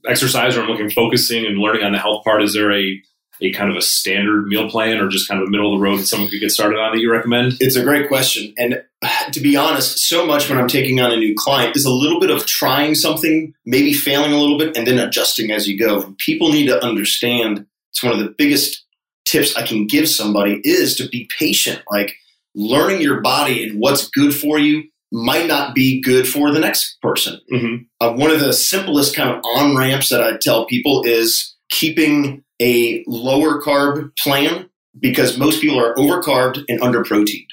exercise 0.06 0.56
or 0.56 0.62
I'm 0.62 0.68
looking 0.68 0.90
focusing 0.90 1.46
and 1.46 1.58
learning 1.58 1.84
on 1.84 1.92
the 1.92 1.98
health 1.98 2.24
part, 2.24 2.42
is 2.42 2.54
there 2.54 2.72
a 2.72 3.02
a 3.40 3.52
kind 3.52 3.70
of 3.70 3.76
a 3.76 3.82
standard 3.82 4.46
meal 4.46 4.68
plan 4.68 4.98
or 4.98 5.08
just 5.08 5.28
kind 5.28 5.40
of 5.40 5.48
a 5.48 5.50
middle 5.50 5.72
of 5.72 5.78
the 5.78 5.84
road 5.84 5.98
that 5.98 6.06
someone 6.06 6.28
could 6.28 6.40
get 6.40 6.50
started 6.50 6.78
on 6.78 6.92
that 6.92 7.00
you 7.00 7.10
recommend? 7.10 7.56
It's 7.60 7.76
a 7.76 7.82
great 7.82 8.08
question. 8.08 8.52
And 8.58 8.82
to 9.32 9.40
be 9.40 9.56
honest, 9.56 9.98
so 9.98 10.26
much 10.26 10.48
when 10.48 10.58
I'm 10.58 10.68
taking 10.68 11.00
on 11.00 11.12
a 11.12 11.16
new 11.16 11.34
client 11.36 11.76
is 11.76 11.84
a 11.84 11.92
little 11.92 12.20
bit 12.20 12.30
of 12.30 12.46
trying 12.46 12.94
something, 12.94 13.54
maybe 13.64 13.92
failing 13.92 14.32
a 14.32 14.38
little 14.38 14.58
bit, 14.58 14.76
and 14.76 14.86
then 14.86 14.98
adjusting 14.98 15.50
as 15.50 15.68
you 15.68 15.78
go. 15.78 16.14
People 16.18 16.52
need 16.52 16.66
to 16.66 16.84
understand 16.84 17.66
it's 17.90 18.02
one 18.02 18.12
of 18.12 18.18
the 18.18 18.34
biggest 18.36 18.84
tips 19.24 19.56
I 19.56 19.66
can 19.66 19.86
give 19.86 20.08
somebody 20.08 20.60
is 20.64 20.96
to 20.96 21.08
be 21.08 21.28
patient. 21.38 21.82
Like 21.90 22.16
learning 22.54 23.00
your 23.00 23.20
body 23.20 23.68
and 23.68 23.80
what's 23.80 24.08
good 24.08 24.34
for 24.34 24.58
you 24.58 24.84
might 25.10 25.46
not 25.46 25.74
be 25.74 26.00
good 26.02 26.28
for 26.28 26.50
the 26.50 26.58
next 26.58 26.98
person. 27.00 27.40
Mm-hmm. 27.52 27.76
Uh, 28.00 28.12
one 28.12 28.30
of 28.30 28.40
the 28.40 28.52
simplest 28.52 29.16
kind 29.16 29.30
of 29.30 29.42
on 29.56 29.76
ramps 29.76 30.10
that 30.10 30.22
I 30.22 30.36
tell 30.36 30.66
people 30.66 31.02
is 31.04 31.56
keeping 31.70 32.44
a 32.60 33.04
lower 33.06 33.62
carb 33.62 34.16
plan 34.16 34.68
because 34.98 35.38
most 35.38 35.60
people 35.60 35.78
are 35.78 35.94
overcarbed 35.94 36.64
and 36.68 36.80
under 36.80 37.02
proteined. 37.02 37.48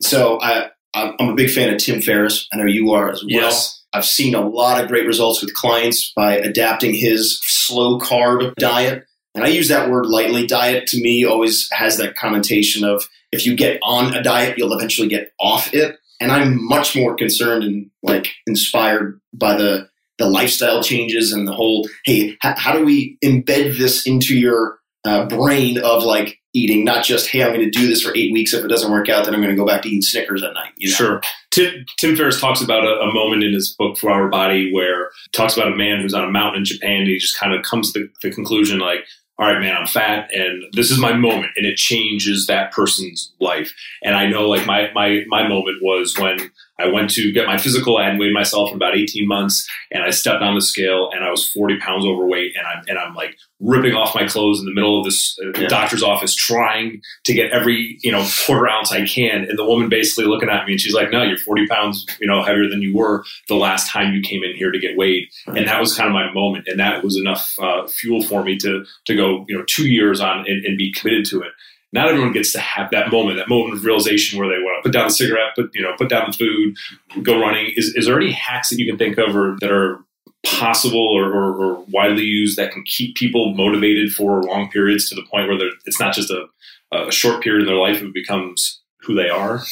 So 0.00 0.40
I, 0.40 0.70
I'm 0.94 1.28
a 1.28 1.34
big 1.34 1.50
fan 1.50 1.72
of 1.72 1.78
Tim 1.78 2.00
Ferriss. 2.00 2.48
I 2.52 2.56
know 2.56 2.66
you 2.66 2.92
are 2.92 3.10
as 3.10 3.22
well. 3.22 3.30
Yes. 3.30 3.82
I've 3.92 4.04
seen 4.04 4.34
a 4.34 4.46
lot 4.46 4.82
of 4.82 4.88
great 4.88 5.06
results 5.06 5.42
with 5.42 5.54
clients 5.54 6.12
by 6.14 6.36
adapting 6.36 6.94
his 6.94 7.40
slow 7.42 7.98
carb 7.98 8.54
diet. 8.56 9.04
And 9.34 9.44
I 9.44 9.48
use 9.48 9.68
that 9.68 9.88
word 9.90 10.06
lightly. 10.06 10.46
Diet 10.46 10.86
to 10.88 11.00
me 11.00 11.24
always 11.24 11.68
has 11.72 11.96
that 11.98 12.16
connotation 12.16 12.84
of 12.84 13.08
if 13.30 13.46
you 13.46 13.56
get 13.56 13.78
on 13.82 14.14
a 14.14 14.22
diet, 14.22 14.58
you'll 14.58 14.72
eventually 14.72 15.08
get 15.08 15.32
off 15.38 15.72
it 15.72 15.98
and 16.20 16.32
I'm 16.32 16.64
much 16.66 16.96
more 16.96 17.14
concerned 17.14 17.64
and 17.64 17.90
like 18.02 18.28
inspired 18.46 19.20
by 19.32 19.56
the 19.56 19.88
the 20.18 20.28
lifestyle 20.28 20.82
changes 20.82 21.32
and 21.32 21.46
the 21.46 21.52
whole 21.52 21.88
hey 22.04 22.36
h- 22.44 22.58
how 22.58 22.72
do 22.72 22.84
we 22.84 23.16
embed 23.24 23.78
this 23.78 24.06
into 24.06 24.36
your 24.36 24.78
uh, 25.04 25.26
brain 25.26 25.78
of 25.78 26.02
like 26.02 26.38
eating 26.54 26.84
not 26.84 27.04
just 27.04 27.28
hey 27.28 27.42
i'm 27.42 27.52
going 27.52 27.60
to 27.60 27.70
do 27.70 27.86
this 27.86 28.02
for 28.02 28.14
eight 28.16 28.32
weeks 28.32 28.52
if 28.52 28.64
it 28.64 28.68
doesn't 28.68 28.90
work 28.90 29.08
out 29.08 29.24
then 29.24 29.34
i'm 29.34 29.40
going 29.40 29.54
to 29.54 29.60
go 29.60 29.66
back 29.66 29.82
to 29.82 29.88
eating 29.88 30.02
snickers 30.02 30.42
at 30.42 30.52
night 30.54 30.72
you 30.76 30.88
know? 30.88 30.94
sure 30.94 31.20
tim, 31.50 31.84
tim 31.98 32.16
ferriss 32.16 32.40
talks 32.40 32.60
about 32.60 32.84
a, 32.84 33.00
a, 33.00 33.14
moment 33.14 33.42
in 33.42 33.52
his 33.52 33.74
book 33.78 33.96
4-Hour 33.96 34.28
Body 34.28 34.72
where 34.72 35.10
talks 35.32 35.56
about 35.56 35.72
a 35.72 35.76
man 35.76 36.00
who's 36.00 36.14
on 36.14 36.24
a 36.24 36.30
mountain 36.30 36.60
in 36.60 36.64
japan 36.64 37.00
and 37.00 37.08
he 37.08 37.18
just 37.18 37.38
kind 37.38 37.54
of 37.54 37.62
comes 37.62 37.92
to 37.92 38.00
the, 38.00 38.28
the 38.28 38.34
conclusion 38.34 38.78
like 38.78 39.04
all 39.38 39.46
right, 39.46 39.60
man, 39.60 39.76
I'm 39.76 39.86
fat 39.86 40.30
and 40.32 40.64
this 40.72 40.90
is 40.90 40.98
my 40.98 41.12
moment 41.12 41.52
and 41.56 41.64
it 41.64 41.76
changes 41.76 42.46
that 42.46 42.72
person's 42.72 43.32
life. 43.40 43.72
And 44.02 44.16
I 44.16 44.26
know 44.26 44.48
like 44.48 44.66
my, 44.66 44.90
my, 44.94 45.24
my 45.28 45.46
moment 45.46 45.78
was 45.80 46.18
when 46.18 46.50
I 46.80 46.86
went 46.86 47.10
to 47.10 47.32
get 47.32 47.46
my 47.46 47.58
physical. 47.58 47.96
I 47.96 48.04
hadn't 48.04 48.20
weighed 48.20 48.32
myself 48.32 48.70
in 48.70 48.76
about 48.76 48.96
18 48.96 49.26
months, 49.26 49.68
and 49.90 50.02
I 50.04 50.10
stepped 50.10 50.42
on 50.42 50.54
the 50.54 50.60
scale, 50.60 51.10
and 51.12 51.24
I 51.24 51.30
was 51.30 51.48
40 51.50 51.78
pounds 51.80 52.04
overweight, 52.06 52.54
and 52.56 52.64
I'm 52.66 52.84
and 52.88 52.98
I'm 52.98 53.14
like 53.14 53.36
ripping 53.60 53.94
off 53.94 54.14
my 54.14 54.24
clothes 54.26 54.60
in 54.60 54.66
the 54.66 54.72
middle 54.72 54.98
of 55.00 55.04
this 55.04 55.36
uh, 55.44 55.58
Yeah. 55.60 55.66
doctor's 55.68 56.04
office, 56.04 56.34
trying 56.36 57.00
to 57.24 57.32
get 57.34 57.50
every 57.50 57.98
you 58.02 58.12
know 58.12 58.24
quarter 58.46 58.68
ounce 58.68 58.92
I 58.92 59.04
can, 59.06 59.44
and 59.48 59.58
the 59.58 59.64
woman 59.64 59.88
basically 59.88 60.26
looking 60.26 60.48
at 60.48 60.66
me, 60.66 60.72
and 60.72 60.80
she's 60.80 60.94
like, 60.94 61.10
"No, 61.10 61.22
you're 61.22 61.38
40 61.38 61.66
pounds 61.66 62.06
you 62.20 62.28
know 62.28 62.42
heavier 62.44 62.68
than 62.68 62.80
you 62.80 62.94
were 62.96 63.24
the 63.48 63.56
last 63.56 63.90
time 63.90 64.14
you 64.14 64.20
came 64.20 64.44
in 64.44 64.54
here 64.54 64.70
to 64.70 64.78
get 64.78 64.96
weighed," 64.96 65.28
and 65.48 65.66
that 65.66 65.80
was 65.80 65.96
kind 65.96 66.06
of 66.08 66.12
my 66.14 66.32
moment, 66.32 66.68
and 66.68 66.78
that 66.78 67.02
was 67.02 67.16
enough 67.16 67.54
uh, 67.60 67.86
fuel 67.88 68.22
for 68.22 68.44
me 68.44 68.56
to 68.58 68.84
to 69.06 69.16
go 69.16 69.44
you 69.48 69.58
know 69.58 69.64
two 69.66 69.88
years 69.88 70.20
on 70.20 70.44
and, 70.46 70.64
and 70.64 70.78
be 70.78 70.92
committed 70.92 71.24
to 71.26 71.40
it 71.42 71.50
not 71.92 72.08
everyone 72.08 72.32
gets 72.32 72.52
to 72.52 72.60
have 72.60 72.90
that 72.90 73.10
moment, 73.10 73.38
that 73.38 73.48
moment 73.48 73.74
of 73.74 73.84
realization 73.84 74.38
where 74.38 74.48
they 74.48 74.62
want 74.62 74.82
to 74.82 74.88
put 74.88 74.92
down 74.92 75.06
the 75.06 75.14
cigarette, 75.14 75.54
put 75.54 75.70
you 75.74 75.82
know, 75.82 75.94
put 75.96 76.08
down 76.08 76.30
the 76.30 76.36
food, 76.36 76.76
go 77.24 77.40
running. 77.40 77.72
Is 77.76 77.94
is 77.94 78.06
there 78.06 78.16
any 78.16 78.32
hacks 78.32 78.70
that 78.70 78.78
you 78.78 78.86
can 78.86 78.98
think 78.98 79.18
of 79.18 79.34
or 79.34 79.56
that 79.60 79.70
are 79.70 80.04
possible 80.44 81.06
or, 81.16 81.32
or, 81.32 81.56
or 81.56 81.84
widely 81.90 82.22
used 82.22 82.56
that 82.58 82.72
can 82.72 82.84
keep 82.84 83.16
people 83.16 83.54
motivated 83.54 84.12
for 84.12 84.42
long 84.42 84.70
periods 84.70 85.08
to 85.08 85.14
the 85.14 85.22
point 85.22 85.48
where 85.48 85.58
it's 85.84 85.98
not 85.98 86.14
just 86.14 86.30
a, 86.30 86.46
a 86.92 87.10
short 87.10 87.42
period 87.42 87.62
in 87.62 87.66
their 87.66 87.76
life; 87.76 88.02
it 88.02 88.12
becomes 88.12 88.80
who 89.00 89.14
they 89.14 89.28
are. 89.28 89.62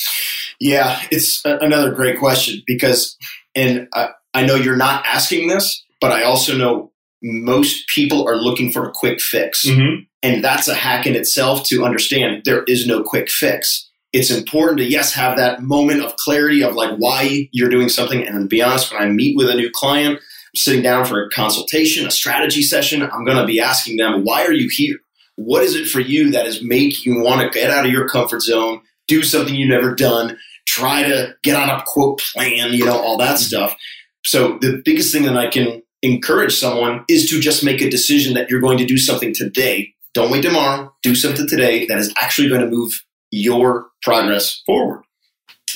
Yeah, 0.58 1.00
it's 1.11 1.44
a- 1.44 1.58
another 1.58 1.92
great 1.92 2.18
question 2.18 2.62
because, 2.66 3.16
and 3.54 3.88
I, 3.92 4.11
I 4.32 4.46
know 4.46 4.54
you're 4.54 4.76
not 4.76 5.04
asking 5.06 5.49
this, 5.49 5.85
but 6.00 6.12
I 6.12 6.23
also 6.23 6.56
know 6.56 6.92
most 7.26 7.88
people 7.88 8.26
are 8.28 8.37
looking 8.37 8.71
for 8.71 8.88
a 8.88 8.92
quick 8.92 9.21
fix. 9.21 9.66
Mm-hmm. 9.66 10.04
And 10.23 10.42
that's 10.42 10.68
a 10.68 10.75
hack 10.75 11.06
in 11.06 11.14
itself 11.14 11.64
to 11.68 11.85
understand 11.85 12.42
there 12.45 12.64
is 12.64 12.87
no 12.87 13.02
quick 13.02 13.28
fix. 13.30 13.88
It's 14.12 14.30
important 14.30 14.78
to, 14.78 14.85
yes, 14.85 15.12
have 15.12 15.37
that 15.37 15.62
moment 15.62 16.02
of 16.02 16.16
clarity 16.16 16.62
of 16.62 16.75
like 16.75 16.97
why 16.97 17.49
you're 17.52 17.68
doing 17.68 17.88
something. 17.88 18.26
And 18.26 18.40
to 18.40 18.47
be 18.47 18.62
honest, 18.62 18.92
when 18.92 19.02
I 19.02 19.09
meet 19.09 19.37
with 19.37 19.50
a 19.50 19.54
new 19.54 19.71
client, 19.71 20.21
sitting 20.54 20.83
down 20.83 21.04
for 21.04 21.23
a 21.23 21.30
consultation, 21.30 22.06
a 22.06 22.11
strategy 22.11 22.62
session, 22.62 23.02
I'm 23.02 23.25
going 23.25 23.37
to 23.37 23.47
be 23.47 23.61
asking 23.61 23.99
them, 23.99 24.25
why 24.25 24.45
are 24.47 24.52
you 24.52 24.68
here? 24.71 24.97
What 25.35 25.62
is 25.62 25.75
it 25.75 25.87
for 25.87 26.00
you 26.00 26.30
that 26.30 26.47
is 26.47 26.62
making 26.62 27.12
you 27.12 27.21
want 27.21 27.42
to 27.42 27.59
get 27.59 27.71
out 27.71 27.85
of 27.85 27.92
your 27.92 28.09
comfort 28.09 28.40
zone, 28.40 28.80
do 29.06 29.23
something 29.23 29.54
you've 29.54 29.68
never 29.68 29.95
done, 29.95 30.38
try 30.66 31.02
to 31.02 31.35
get 31.42 31.56
on 31.56 31.68
a 31.68 31.83
quote 31.87 32.23
plan, 32.33 32.73
you 32.73 32.87
know, 32.87 32.99
all 32.99 33.18
that 33.18 33.38
stuff. 33.38 33.76
So 34.25 34.59
the 34.61 34.80
biggest 34.85 35.12
thing 35.12 35.25
that 35.25 35.37
I 35.37 35.49
can 35.49 35.83
encourage 36.07 36.55
someone 36.55 37.05
is 37.09 37.29
to 37.31 37.41
just 37.41 37.65
make 37.65 37.83
a 37.83 37.91
decision 37.91 38.35
that 38.35 38.51
you're 38.51 38.61
going 38.61 38.79
to 38.79 38.87
do 38.87 38.99
something 38.99 39.35
today. 39.35 39.95
Don't 40.15 40.31
wait 40.31 40.43
tomorrow. 40.43 40.95
Do 41.03 41.15
something 41.15 41.47
today 41.49 41.87
that 41.87 41.99
is 41.99 42.13
actually 42.19 42.49
going 42.49 42.63
to 42.63 42.69
move 42.69 42.93
your 43.31 43.89
progress 44.03 44.63
forward. 44.65 45.03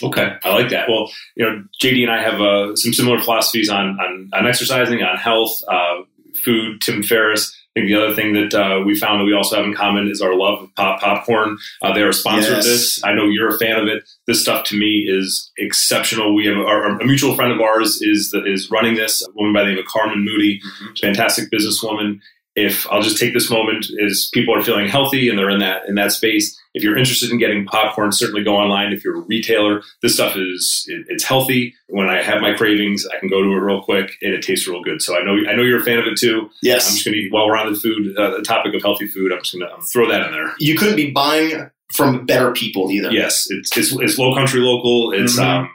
Okay, 0.03 0.35
I 0.43 0.55
like 0.55 0.71
that. 0.71 0.89
Well, 0.89 1.11
you 1.37 1.45
know, 1.45 1.63
JD 1.83 2.03
and 2.03 2.11
I 2.11 2.23
have 2.23 2.41
uh, 2.41 2.75
some 2.77 2.95
similar 2.95 3.21
philosophies 3.21 3.69
on 3.69 3.99
on, 4.01 4.31
on 4.33 4.47
exercising, 4.47 5.03
on 5.03 5.17
health, 5.17 5.63
uh, 5.69 6.03
food. 6.43 6.81
Tim 6.81 7.03
Ferriss. 7.03 7.55
I 7.77 7.81
think 7.81 7.89
the 7.89 8.03
other 8.05 8.15
thing 8.17 8.33
that 8.33 8.53
uh, 8.53 8.81
we 8.85 8.97
found 8.99 9.21
that 9.21 9.25
we 9.25 9.33
also 9.33 9.55
have 9.55 9.65
in 9.65 9.75
common 9.75 10.09
is 10.09 10.21
our 10.21 10.35
love 10.35 10.63
of 10.65 10.75
pop 10.75 11.01
popcorn. 11.01 11.57
Uh, 11.81 11.93
they're 11.95 12.09
a 12.09 12.13
sponsor 12.13 12.51
Yes. 12.51 12.65
of 12.67 12.71
this. 12.71 13.05
I 13.05 13.13
know 13.13 13.27
you're 13.27 13.55
a 13.55 13.59
fan 13.59 13.79
of 13.79 13.87
it. 13.87 14.03
This 14.27 14.43
stuff 14.43 14.65
to 14.67 14.77
me 14.77 15.07
is 15.09 15.53
exceptional. 15.57 16.35
We 16.35 16.47
have 16.47 16.57
our, 16.57 16.99
a 17.01 17.07
mutual 17.07 17.37
friend 17.37 17.53
of 17.53 17.61
ours 17.61 18.03
is 18.03 18.33
that 18.33 18.45
is 18.45 18.73
running 18.73 18.97
this. 18.97 19.23
A 19.27 19.31
woman 19.35 19.53
by 19.53 19.63
the 19.63 19.69
name 19.71 19.79
of 19.79 19.85
Carmen 19.85 20.25
Moody, 20.25 20.61
fantastic 21.01 21.49
businesswoman. 21.53 22.19
If 22.57 22.91
I'll 22.91 23.03
just 23.03 23.19
take 23.19 23.35
this 23.35 23.49
moment, 23.51 23.87
is 23.99 24.29
people 24.35 24.53
are 24.53 24.63
feeling 24.63 24.89
healthy 24.89 25.29
and 25.29 25.39
they're 25.39 25.49
in 25.51 25.61
that 25.61 25.83
in 25.89 25.95
that 25.95 26.11
space. 26.11 26.60
If 26.73 26.85
you're 26.85 26.97
interested 26.97 27.31
in 27.31 27.39
getting 27.39 27.65
popcorn, 27.67 28.13
certainly 28.13 28.45
go 28.45 28.57
online. 28.57 28.93
If 28.93 29.05
you're 29.05 29.19
a 29.19 29.23
retailer, 29.23 29.83
this 30.03 30.15
stuff 30.15 30.37
is 30.37 30.85
it, 30.89 31.07
it's 31.09 31.25
healthy. 31.25 31.75
When 31.89 32.09
I 32.09 32.23
have 32.23 32.41
my 32.41 32.53
cravings, 32.55 33.05
I 33.07 33.19
can 33.19 33.29
go 33.29 33.43
to 33.43 33.49
it 33.49 33.57
real 33.61 33.83
quick 33.83 34.17
and 34.23 34.33
it 34.33 34.43
tastes 34.43 34.69
real 34.69 34.83
good. 34.83 35.03
So 35.03 35.19
I 35.19 35.25
know 35.25 35.37
I 35.51 35.57
know 35.57 35.63
you're 35.63 35.81
a 35.81 35.85
fan 35.85 35.99
of 35.99 36.07
it 36.07 36.17
too. 36.17 36.49
Yes. 36.63 36.89
I'm 36.89 36.95
just 36.95 37.05
going 37.05 37.17
to 37.17 37.29
while 37.31 37.47
we're 37.49 37.57
on 37.57 37.73
the 37.73 37.79
food, 37.79 38.17
uh, 38.17 38.31
the 38.37 38.43
topic 38.43 38.75
of 38.75 38.83
healthy 38.83 39.09
food, 39.09 39.33
I'm 39.33 39.41
just 39.41 39.53
going 39.59 39.69
to 39.69 39.83
throw 39.87 40.09
that 40.09 40.27
in 40.27 40.33
there. 40.33 40.53
You 40.61 40.77
couldn't 40.77 40.97
be 40.97 41.11
buying 41.11 41.71
from 41.95 42.25
better 42.25 42.53
people 42.53 42.91
either. 42.93 43.11
Yes, 43.11 43.47
it's 43.51 43.77
it's, 43.77 43.93
it's 43.93 44.17
low 44.19 44.33
country 44.35 44.61
local. 44.61 45.13
It's 45.13 45.39
Mhm. 45.39 45.45
um, 45.45 45.71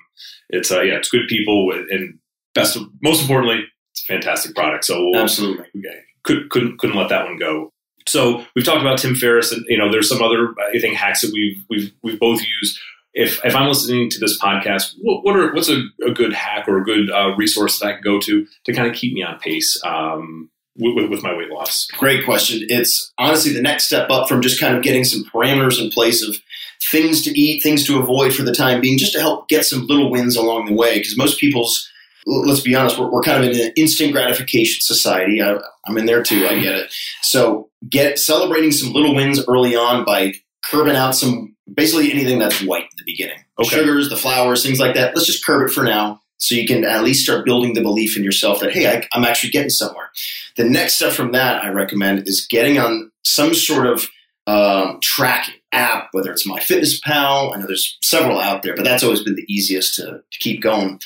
it's 0.49 0.71
uh, 0.71 0.81
yeah, 0.81 0.93
it's 0.95 1.09
good 1.09 1.27
people 1.27 1.65
with- 1.67 1.87
and 1.91 2.19
best 2.53 2.77
of, 2.77 2.83
most 3.01 3.21
importantly, 3.21 3.65
it's 3.91 4.03
a 4.03 4.05
fantastic 4.05 4.55
product. 4.55 4.85
So 4.85 4.95
we'll, 5.03 5.21
Absolutely. 5.23 5.65
Okay. 5.77 5.99
Could, 6.23 6.49
couldn't 6.49 6.77
couldn't 6.79 6.95
let 6.95 7.09
that 7.09 7.25
one 7.25 7.37
go. 7.37 7.73
So 8.07 8.45
we've 8.55 8.65
talked 8.65 8.81
about 8.81 8.99
Tim 8.99 9.15
Ferriss, 9.15 9.51
and 9.51 9.65
you 9.67 9.77
know, 9.77 9.91
there's 9.91 10.09
some 10.09 10.21
other 10.21 10.53
I 10.73 10.79
think 10.79 10.95
hacks 10.95 11.21
that 11.21 11.31
we've 11.33 11.63
we've 11.69 11.91
we've 12.03 12.19
both 12.19 12.41
used. 12.41 12.79
If 13.13 13.43
if 13.45 13.55
I'm 13.55 13.67
listening 13.67 14.09
to 14.11 14.19
this 14.19 14.39
podcast, 14.39 14.93
what, 15.01 15.23
what 15.23 15.35
are 15.35 15.53
what's 15.53 15.69
a, 15.69 15.83
a 16.05 16.11
good 16.11 16.33
hack 16.33 16.67
or 16.67 16.77
a 16.77 16.83
good 16.83 17.09
uh, 17.09 17.35
resource 17.35 17.79
that 17.79 17.87
I 17.87 17.93
can 17.93 18.01
go 18.01 18.19
to 18.19 18.45
to 18.65 18.73
kind 18.73 18.87
of 18.87 18.95
keep 18.95 19.13
me 19.13 19.23
on 19.23 19.39
pace 19.39 19.81
um, 19.85 20.49
with, 20.77 21.09
with, 21.09 21.23
my 21.23 21.35
weight 21.35 21.49
loss? 21.49 21.87
Great 21.97 22.25
question. 22.25 22.65
It's 22.67 23.13
honestly 23.17 23.53
the 23.53 23.61
next 23.61 23.85
step 23.85 24.09
up 24.09 24.27
from 24.27 24.41
just 24.41 24.59
kind 24.59 24.75
of 24.75 24.83
getting 24.83 25.05
some 25.05 25.23
parameters 25.23 25.81
in 25.81 25.89
place 25.91 26.21
of 26.21 26.35
things 26.83 27.21
to 27.23 27.39
eat, 27.39 27.63
things 27.63 27.85
to 27.85 27.99
avoid 27.99 28.33
for 28.33 28.43
the 28.43 28.53
time 28.53 28.81
being, 28.81 28.97
just 28.97 29.13
to 29.13 29.19
help 29.19 29.47
get 29.47 29.65
some 29.65 29.87
little 29.87 30.11
wins 30.11 30.35
along 30.35 30.65
the 30.65 30.73
way. 30.73 30.97
Because 30.97 31.17
most 31.17 31.39
people's, 31.39 31.89
let's 32.25 32.61
be 32.61 32.75
honest, 32.75 32.97
we're, 32.97 33.11
we're 33.11 33.21
kind 33.21 33.43
of 33.43 33.49
in 33.49 33.59
an 33.59 33.71
instant 33.75 34.11
gratification 34.11 34.81
society. 34.81 35.41
I, 35.41 35.59
I'm 35.85 35.97
in 35.97 36.05
there 36.05 36.23
too. 36.23 36.47
I 36.47 36.59
get 36.59 36.75
it. 36.75 36.93
So 37.21 37.69
get 37.87 38.19
celebrating 38.19 38.71
some 38.71 38.93
little 38.93 39.15
wins 39.15 39.43
early 39.47 39.75
on 39.75 40.05
by 40.05 40.33
curbing 40.69 40.95
out 40.95 41.15
some 41.15 41.55
basically 41.71 42.11
anything 42.11 42.39
that's 42.39 42.61
white 42.63 42.85
at 42.85 42.97
the 42.97 43.03
beginning. 43.05 43.39
Okay. 43.59 43.69
Sugars, 43.69 44.09
the 44.09 44.17
flours, 44.17 44.63
things 44.63 44.79
like 44.79 44.95
that. 44.95 45.15
Let's 45.15 45.27
just 45.27 45.45
curb 45.45 45.67
it 45.67 45.73
for 45.73 45.83
now. 45.83 46.21
So 46.37 46.55
you 46.55 46.67
can 46.67 46.83
at 46.83 47.03
least 47.03 47.23
start 47.23 47.45
building 47.45 47.73
the 47.73 47.81
belief 47.81 48.17
in 48.17 48.23
yourself 48.23 48.59
that, 48.59 48.73
hey, 48.73 48.87
I, 48.87 49.07
I'm 49.13 49.23
actually 49.23 49.51
getting 49.51 49.69
somewhere. 49.69 50.09
The 50.57 50.65
next 50.65 50.95
step 50.95 51.13
from 51.13 51.31
that, 51.31 51.63
I 51.63 51.69
recommend, 51.69 52.27
is 52.27 52.45
getting 52.49 52.77
on 52.77 53.11
some 53.23 53.53
sort 53.53 53.87
of 53.87 54.09
um, 54.47 54.99
tracking 55.01 55.55
app, 55.71 56.09
whether 56.11 56.31
it's 56.31 56.47
MyFitnessPal. 56.47 57.55
I 57.55 57.59
know 57.59 57.67
there's 57.67 57.97
several 58.03 58.39
out 58.39 58.63
there, 58.63 58.75
but 58.75 58.83
that's 58.83 59.03
always 59.03 59.23
been 59.23 59.35
the 59.35 59.45
easiest 59.47 59.95
to, 59.95 60.05
to 60.05 60.39
keep 60.39 60.61
going. 60.61 60.99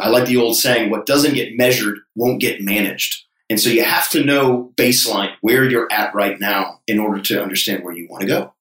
I 0.00 0.08
like 0.08 0.26
the 0.26 0.36
old 0.36 0.56
saying, 0.56 0.90
what 0.90 1.06
doesn't 1.06 1.34
get 1.34 1.56
measured 1.56 1.98
won't 2.14 2.40
get 2.40 2.60
managed. 2.60 3.24
And 3.48 3.60
so 3.60 3.70
you 3.70 3.84
have 3.84 4.08
to 4.10 4.24
know 4.24 4.72
baseline 4.76 5.34
where 5.40 5.68
you're 5.68 5.92
at 5.92 6.14
right 6.14 6.40
now 6.40 6.80
in 6.86 6.98
order 6.98 7.20
to 7.22 7.42
understand 7.42 7.84
where 7.84 7.94
you 7.94 8.08
want 8.08 8.22
to 8.22 8.26
go. 8.26 8.54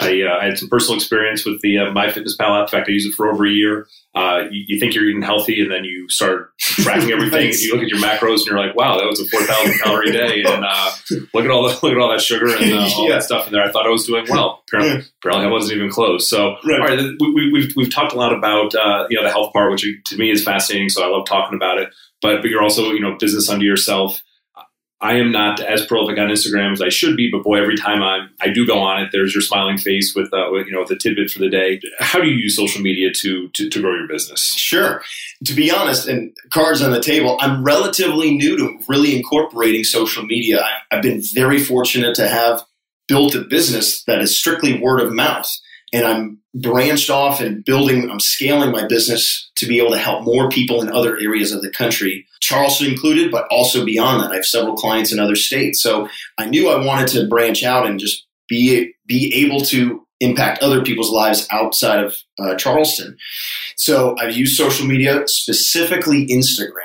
I, 0.00 0.22
uh, 0.22 0.38
I 0.40 0.46
had 0.46 0.58
some 0.58 0.68
personal 0.68 0.96
experience 0.96 1.44
with 1.44 1.60
the 1.60 1.78
uh, 1.78 1.82
MyFitnessPal 1.92 2.62
app. 2.62 2.68
In 2.68 2.78
fact, 2.78 2.88
I 2.88 2.92
used 2.92 3.08
it 3.08 3.14
for 3.14 3.30
over 3.30 3.46
a 3.46 3.50
year. 3.50 3.86
Uh, 4.14 4.44
you, 4.50 4.64
you 4.68 4.80
think 4.80 4.94
you're 4.94 5.04
eating 5.04 5.22
healthy, 5.22 5.60
and 5.62 5.70
then 5.70 5.84
you 5.84 6.08
start 6.08 6.56
tracking 6.58 7.10
everything, 7.12 7.46
and 7.50 7.54
you 7.60 7.74
look 7.74 7.82
at 7.82 7.88
your 7.88 7.98
macros, 8.00 8.38
and 8.38 8.46
you're 8.46 8.58
like, 8.58 8.74
"Wow, 8.74 8.98
that 8.98 9.06
was 9.06 9.20
a 9.20 9.26
four 9.28 9.42
thousand 9.42 9.78
calorie 9.80 10.10
day." 10.12 10.42
And 10.46 10.64
uh, 10.64 10.90
look 11.34 11.44
at 11.44 11.50
all 11.50 11.62
the 11.68 11.74
look 11.82 11.92
at 11.92 11.98
all 11.98 12.10
that 12.10 12.20
sugar 12.20 12.46
and 12.54 12.72
uh, 12.72 12.88
all 12.96 13.08
Yeah. 13.08 13.14
that 13.16 13.22
stuff 13.22 13.46
in 13.46 13.52
there. 13.52 13.62
I 13.62 13.70
thought 13.70 13.86
I 13.86 13.90
was 13.90 14.06
doing 14.06 14.26
well. 14.28 14.62
Apparently, 14.68 15.04
apparently 15.22 15.46
I 15.46 15.50
wasn't 15.50 15.76
even 15.76 15.90
close. 15.90 16.28
So, 16.28 16.56
Right. 16.64 16.80
all 16.80 16.86
right, 16.88 16.98
we, 17.20 17.32
we, 17.34 17.52
we've 17.52 17.76
we've 17.76 17.90
talked 17.90 18.12
a 18.12 18.16
lot 18.16 18.32
about 18.36 18.74
uh, 18.74 19.06
you 19.10 19.16
know 19.18 19.24
the 19.24 19.30
health 19.30 19.52
part, 19.52 19.70
which 19.70 19.84
to 20.06 20.16
me 20.16 20.30
is 20.30 20.42
fascinating. 20.44 20.88
So 20.88 21.02
I 21.02 21.08
love 21.08 21.26
talking 21.26 21.56
about 21.56 21.78
it. 21.78 21.88
But 22.20 22.40
but 22.42 22.50
you're 22.50 22.62
also 22.62 22.90
you 22.92 23.00
know 23.00 23.16
business 23.18 23.48
unto 23.48 23.64
yourself. 23.64 24.20
I 25.02 25.14
am 25.14 25.32
not 25.32 25.60
as 25.60 25.84
prolific 25.84 26.18
on 26.18 26.28
Instagram 26.28 26.72
as 26.72 26.80
I 26.80 26.88
should 26.88 27.16
be, 27.16 27.30
but 27.30 27.42
boy, 27.42 27.60
every 27.60 27.76
time 27.76 28.02
I 28.02 28.28
I 28.40 28.50
do 28.50 28.66
go 28.66 28.78
on 28.78 29.02
it, 29.02 29.10
there's 29.12 29.34
your 29.34 29.42
smiling 29.42 29.76
face 29.76 30.14
with 30.14 30.32
uh, 30.32 30.52
you 30.52 30.70
know 30.70 30.84
the 30.84 30.96
tidbit 30.96 31.30
for 31.30 31.40
the 31.40 31.50
day. 31.50 31.80
How 31.98 32.20
do 32.20 32.28
you 32.28 32.36
use 32.36 32.56
social 32.56 32.80
media 32.80 33.10
to 33.12 33.48
to, 33.48 33.68
to 33.68 33.80
grow 33.80 33.94
your 33.94 34.08
business? 34.08 34.54
Sure. 34.54 35.02
To 35.44 35.54
be 35.54 35.70
honest, 35.70 36.06
and 36.06 36.36
cards 36.52 36.80
on 36.80 36.92
the 36.92 37.00
table, 37.00 37.36
I'm 37.40 37.64
relatively 37.64 38.34
new 38.36 38.56
to 38.56 38.78
really 38.88 39.16
incorporating 39.16 39.84
social 39.84 40.24
media. 40.24 40.64
I've 40.90 41.02
been 41.02 41.22
very 41.34 41.58
fortunate 41.58 42.14
to 42.14 42.28
have 42.28 42.62
built 43.08 43.34
a 43.34 43.42
business 43.42 44.04
that 44.04 44.22
is 44.22 44.36
strictly 44.36 44.80
word 44.80 45.00
of 45.00 45.12
mouth. 45.12 45.50
And 45.92 46.06
I'm 46.06 46.38
branched 46.54 47.10
off 47.10 47.40
and 47.40 47.64
building, 47.64 48.10
I'm 48.10 48.20
scaling 48.20 48.72
my 48.72 48.86
business 48.86 49.50
to 49.56 49.66
be 49.66 49.78
able 49.78 49.90
to 49.90 49.98
help 49.98 50.24
more 50.24 50.48
people 50.48 50.80
in 50.80 50.90
other 50.90 51.18
areas 51.18 51.52
of 51.52 51.60
the 51.60 51.70
country, 51.70 52.26
Charleston 52.42 52.88
included, 52.88 53.30
but 53.30 53.46
also 53.50 53.84
beyond 53.84 54.22
that. 54.22 54.32
I 54.32 54.34
have 54.34 54.44
several 54.44 54.74
clients 54.74 55.12
in 55.12 55.20
other 55.20 55.36
states. 55.36 55.80
So 55.80 56.08
I 56.36 56.46
knew 56.46 56.68
I 56.68 56.84
wanted 56.84 57.08
to 57.08 57.28
branch 57.28 57.62
out 57.62 57.86
and 57.86 58.00
just 58.00 58.26
be, 58.48 58.92
be 59.06 59.32
able 59.46 59.60
to 59.66 60.04
impact 60.20 60.62
other 60.62 60.82
people's 60.82 61.10
lives 61.10 61.46
outside 61.50 62.04
of 62.04 62.16
uh, 62.38 62.56
Charleston. 62.56 63.16
So 63.76 64.16
I've 64.18 64.36
used 64.36 64.56
social 64.56 64.86
media, 64.86 65.22
specifically 65.26 66.26
Instagram, 66.26 66.82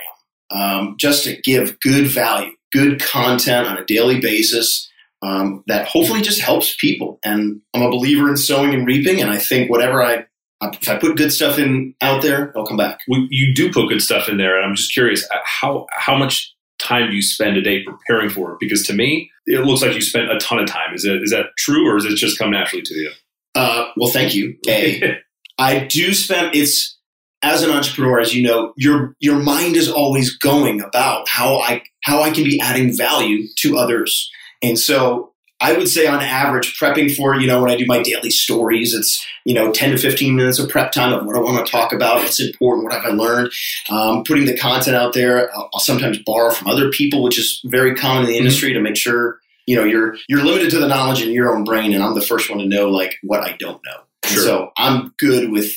um, 0.52 0.96
just 1.00 1.24
to 1.24 1.42
give 1.42 1.80
good 1.80 2.08
value, 2.08 2.52
good 2.72 3.02
content 3.02 3.68
on 3.68 3.78
a 3.78 3.86
daily 3.86 4.20
basis 4.20 4.90
um, 5.24 5.64
that 5.66 5.88
hopefully 5.88 6.22
just 6.22 6.40
helps 6.40 6.76
people. 6.76 7.20
And 7.26 7.62
I'm 7.74 7.82
a 7.82 7.90
believer 7.90 8.30
in 8.30 8.38
sowing 8.38 8.76
and 8.76 8.86
reaping, 8.86 9.22
and 9.22 9.32
I 9.32 9.38
think 9.38 9.72
whatever 9.72 10.04
I 10.04 10.26
if 10.62 10.90
I 10.90 10.98
put 10.98 11.18
good 11.18 11.32
stuff 11.32 11.60
in 11.60 11.94
out 12.02 12.22
there, 12.22 12.52
I'll 12.58 12.66
come 12.66 12.78
back. 12.78 13.00
We- 13.08 13.28
You 13.30 13.54
do 13.54 13.72
put 13.72 13.88
good 13.90 14.02
stuff 14.02 14.28
in 14.30 14.38
there, 14.38 14.56
and 14.58 14.66
I'm 14.66 14.76
just 14.76 14.94
curious 14.94 15.24
uh, 15.32 15.38
how 15.44 15.86
how 15.96 16.16
much 16.18 16.54
time 16.80 17.10
do 17.10 17.16
you 17.16 17.22
spend 17.22 17.58
a 17.58 17.62
day 17.62 17.84
preparing 17.84 18.30
for 18.30 18.54
it? 18.54 18.58
Because 18.60 18.84
to 18.88 18.94
me, 18.94 19.32
it 19.46 19.66
looks 19.66 19.82
like 19.82 19.94
you 19.96 20.02
spent 20.02 20.32
a 20.32 20.38
ton 20.40 20.60
of 20.60 20.68
time. 20.68 20.94
Is 20.94 21.06
it 21.06 21.22
is 21.24 21.32
that 21.32 21.48
true, 21.58 21.88
or 21.90 21.98
is 21.98 22.06
it 22.06 22.16
just 22.16 22.38
come 22.38 22.52
naturally 22.52 22.84
to 22.84 22.94
you? 22.96 23.12
Uh, 23.56 23.88
well, 23.98 24.10
thank 24.12 24.36
you. 24.36 24.56
A, 24.70 25.18
I 25.58 25.80
do 25.86 26.14
spend 26.14 26.56
it's 26.56 26.98
as 27.44 27.62
an 27.64 27.70
entrepreneur, 27.72 28.20
as 28.20 28.34
you 28.36 28.44
know, 28.44 28.74
your 28.78 29.16
your 29.20 29.38
mind 29.40 29.76
is 29.76 29.90
always 29.92 30.36
going 30.38 30.82
about 30.82 31.28
how 31.28 31.58
I 31.60 31.84
how 32.04 32.22
I 32.22 32.32
can 32.32 32.44
be 32.44 32.60
adding 32.60 32.96
value 32.96 33.48
to 33.60 33.78
others. 33.78 34.30
And 34.64 34.78
so 34.78 35.34
I 35.60 35.74
would 35.74 35.88
say 35.88 36.06
on 36.06 36.22
average, 36.22 36.78
prepping 36.80 37.16
for, 37.16 37.36
you 37.36 37.48
know, 37.48 37.62
when 37.62 37.72
I 37.72 37.78
do 37.78 37.86
my 37.88 38.04
daily 38.04 38.30
stories, 38.30 38.94
it's, 38.94 39.26
you 39.44 39.56
know, 39.56 39.72
10 39.72 39.92
to 39.92 39.98
15 39.98 40.36
minutes 40.36 40.60
of 40.60 40.70
prep 40.70 40.92
time 40.92 41.12
of 41.12 41.26
what 41.26 41.36
I 41.36 41.40
want 41.40 41.66
to 41.66 41.72
talk 41.72 41.94
about, 41.94 42.18
what's 42.18 42.40
important, 42.40 42.84
what 42.84 42.94
have 42.94 43.06
I 43.06 43.10
learned. 43.10 43.52
Um, 43.90 44.24
putting 44.24 44.46
the 44.46 44.56
content 44.56 44.96
out 44.96 45.14
there. 45.14 45.52
I'll, 45.56 45.70
I'll, 45.74 45.80
sometimes 45.80 46.20
borrow 46.20 46.52
from 46.52 46.68
other 46.68 46.92
people, 46.92 47.24
which 47.24 47.40
is 47.40 47.60
very 47.66 47.96
common 47.96 48.24
in 48.24 48.28
the 48.28 48.34
mm-hmm. 48.34 48.46
industry 48.46 48.74
to 48.74 48.82
make 48.82 48.98
sure, 48.98 49.40
you 49.66 49.76
know, 49.76 49.84
you're, 49.84 50.16
you're 50.28 50.46
limited 50.46 50.70
to 50.72 50.80
the 50.80 50.88
knowledge 50.88 51.22
in 51.22 51.32
your 51.32 51.56
own 51.56 51.64
brain. 51.64 51.94
And 51.94 52.04
I'm 52.04 52.14
the 52.14 52.22
first 52.22 52.50
one 52.50 52.60
to 52.60 52.68
know 52.68 52.90
like 52.90 53.16
what 53.24 53.42
I 53.42 53.56
don't 53.58 53.82
know. 53.84 54.02
Sure. 54.26 54.44
So 54.44 54.72
I'm 54.78 55.14
good 55.18 55.52
with 55.52 55.72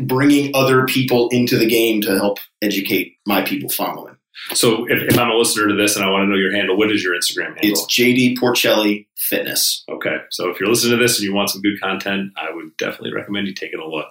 bringing 0.00 0.54
other 0.54 0.86
people 0.86 1.28
into 1.30 1.58
the 1.58 1.66
game 1.66 2.00
to 2.02 2.16
help 2.16 2.38
educate 2.62 3.16
my 3.26 3.42
people 3.42 3.68
following. 3.68 4.15
So 4.54 4.84
if, 4.86 5.02
if, 5.12 5.18
I'm 5.18 5.30
a 5.30 5.34
listener 5.34 5.68
to 5.68 5.74
this 5.74 5.96
and 5.96 6.04
I 6.04 6.10
want 6.10 6.24
to 6.24 6.28
know 6.28 6.36
your 6.36 6.54
handle, 6.54 6.76
what 6.76 6.90
is 6.90 7.02
your 7.02 7.14
Instagram 7.14 7.54
handle? 7.54 7.62
It's 7.62 7.84
JD 7.86 8.36
Porcelli 8.38 9.06
Fitness. 9.16 9.84
Okay. 9.88 10.16
So 10.30 10.50
if 10.50 10.60
you're 10.60 10.68
listening 10.68 10.98
to 10.98 11.02
this 11.02 11.18
and 11.18 11.24
you 11.24 11.34
want 11.34 11.50
some 11.50 11.62
good 11.62 11.80
content, 11.80 12.32
I 12.36 12.54
would 12.54 12.76
definitely 12.76 13.12
recommend 13.12 13.48
you 13.48 13.54
taking 13.54 13.80
a 13.80 13.86
look. 13.86 14.08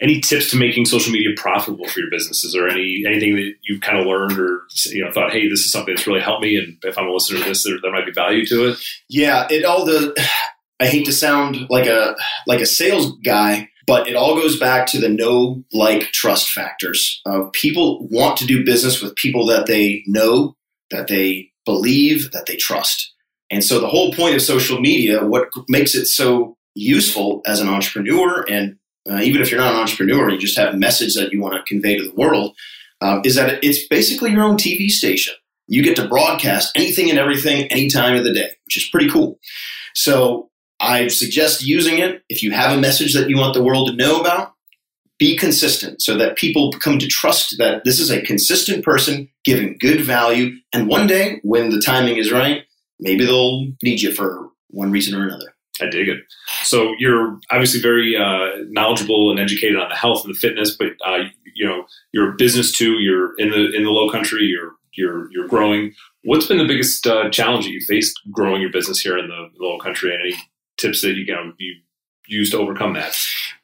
Any 0.00 0.20
tips 0.20 0.50
to 0.50 0.56
making 0.56 0.86
social 0.86 1.12
media 1.12 1.30
profitable 1.36 1.86
for 1.86 2.00
your 2.00 2.10
business? 2.10 2.42
Is 2.42 2.52
there 2.52 2.68
any 2.68 3.04
anything 3.06 3.36
that 3.36 3.54
you've 3.62 3.80
kind 3.82 3.98
of 3.98 4.06
learned 4.06 4.36
or 4.38 4.62
you 4.86 5.04
know 5.04 5.12
thought, 5.12 5.30
hey, 5.30 5.48
this 5.48 5.60
is 5.60 5.70
something 5.70 5.94
that's 5.94 6.08
really 6.08 6.20
helped 6.20 6.42
me, 6.42 6.56
and 6.56 6.76
if 6.82 6.98
I'm 6.98 7.06
a 7.06 7.12
listener 7.12 7.38
to 7.38 7.44
this, 7.44 7.62
there, 7.62 7.76
there 7.80 7.92
might 7.92 8.06
be 8.06 8.10
value 8.10 8.44
to 8.46 8.70
it? 8.70 8.78
Yeah, 9.08 9.46
it 9.48 9.64
all 9.64 9.84
the. 9.84 10.12
I 10.80 10.86
hate 10.86 11.06
to 11.06 11.12
sound 11.12 11.70
like 11.70 11.86
a 11.86 12.16
like 12.48 12.60
a 12.60 12.66
sales 12.66 13.16
guy, 13.24 13.68
but 13.92 14.08
it 14.08 14.16
all 14.16 14.36
goes 14.36 14.58
back 14.58 14.86
to 14.86 14.98
the 14.98 15.10
know, 15.10 15.62
like, 15.70 16.04
trust 16.12 16.50
factors 16.50 17.20
of 17.26 17.52
people 17.52 18.08
want 18.10 18.38
to 18.38 18.46
do 18.46 18.64
business 18.64 19.02
with 19.02 19.14
people 19.16 19.44
that 19.48 19.66
they 19.66 20.02
know, 20.06 20.56
that 20.90 21.08
they 21.08 21.50
believe, 21.66 22.30
that 22.30 22.46
they 22.46 22.56
trust. 22.56 23.12
And 23.50 23.62
so 23.62 23.80
the 23.80 23.88
whole 23.88 24.10
point 24.14 24.34
of 24.34 24.40
social 24.40 24.80
media, 24.80 25.26
what 25.26 25.48
makes 25.68 25.94
it 25.94 26.06
so 26.06 26.56
useful 26.74 27.42
as 27.46 27.60
an 27.60 27.68
entrepreneur, 27.68 28.46
and 28.48 28.78
uh, 29.10 29.18
even 29.18 29.42
if 29.42 29.50
you're 29.50 29.60
not 29.60 29.74
an 29.74 29.80
entrepreneur, 29.80 30.30
you 30.30 30.38
just 30.38 30.56
have 30.56 30.72
a 30.72 30.78
message 30.78 31.14
that 31.16 31.30
you 31.30 31.42
want 31.42 31.54
to 31.54 31.62
convey 31.68 31.98
to 31.98 32.02
the 32.02 32.14
world, 32.14 32.56
um, 33.02 33.20
is 33.26 33.34
that 33.34 33.62
it's 33.62 33.86
basically 33.88 34.30
your 34.30 34.44
own 34.44 34.56
TV 34.56 34.88
station. 34.88 35.34
You 35.66 35.82
get 35.82 35.96
to 35.96 36.08
broadcast 36.08 36.72
anything 36.76 37.10
and 37.10 37.18
everything 37.18 37.66
any 37.66 37.90
time 37.90 38.16
of 38.16 38.24
the 38.24 38.32
day, 38.32 38.56
which 38.64 38.78
is 38.78 38.88
pretty 38.88 39.10
cool. 39.10 39.38
So 39.94 40.48
I 40.82 41.06
suggest 41.06 41.64
using 41.64 41.98
it 41.98 42.22
if 42.28 42.42
you 42.42 42.50
have 42.50 42.76
a 42.76 42.80
message 42.80 43.14
that 43.14 43.30
you 43.30 43.38
want 43.38 43.54
the 43.54 43.62
world 43.62 43.88
to 43.88 43.94
know 43.94 44.20
about. 44.20 44.52
Be 45.18 45.36
consistent 45.36 46.02
so 46.02 46.16
that 46.16 46.36
people 46.36 46.72
come 46.72 46.98
to 46.98 47.06
trust 47.06 47.56
that 47.58 47.84
this 47.84 48.00
is 48.00 48.10
a 48.10 48.22
consistent 48.22 48.84
person 48.84 49.28
giving 49.44 49.78
good 49.78 50.00
value. 50.00 50.56
And 50.72 50.88
one 50.88 51.06
day, 51.06 51.38
when 51.44 51.70
the 51.70 51.80
timing 51.80 52.16
is 52.16 52.32
right, 52.32 52.64
maybe 52.98 53.24
they'll 53.24 53.68
need 53.84 54.02
you 54.02 54.12
for 54.12 54.48
one 54.70 54.90
reason 54.90 55.16
or 55.16 55.24
another. 55.24 55.54
I 55.80 55.88
dig 55.88 56.08
it. 56.08 56.18
So 56.64 56.94
you're 56.98 57.38
obviously 57.50 57.80
very 57.80 58.16
uh, 58.16 58.64
knowledgeable 58.68 59.30
and 59.30 59.38
educated 59.38 59.78
on 59.78 59.88
the 59.88 59.94
health 59.94 60.24
and 60.24 60.34
the 60.34 60.38
fitness, 60.38 60.76
but 60.76 60.88
uh, 61.04 61.24
you 61.54 61.66
know 61.66 61.84
you're 62.12 62.32
a 62.32 62.36
business 62.36 62.72
too. 62.72 62.94
You're 62.94 63.34
in 63.38 63.50
the 63.50 63.72
in 63.74 63.84
the 63.84 63.90
Low 63.90 64.10
Country. 64.10 64.42
You're 64.42 64.72
you're 64.94 65.30
you're 65.32 65.48
growing. 65.48 65.94
What's 66.24 66.46
been 66.46 66.58
the 66.58 66.66
biggest 66.66 67.06
uh, 67.06 67.30
challenge 67.30 67.64
that 67.64 67.72
you 67.72 67.80
faced 67.80 68.18
growing 68.30 68.60
your 68.60 68.70
business 68.70 69.00
here 69.00 69.18
in 69.18 69.28
the 69.28 69.48
Low 69.58 69.78
Country? 69.78 70.12
Any 70.12 70.34
tips 70.76 71.02
that 71.02 71.14
you, 71.14 71.26
can 71.26 71.54
you 71.58 71.74
use 72.26 72.50
to 72.50 72.58
overcome 72.58 72.94
that? 72.94 73.16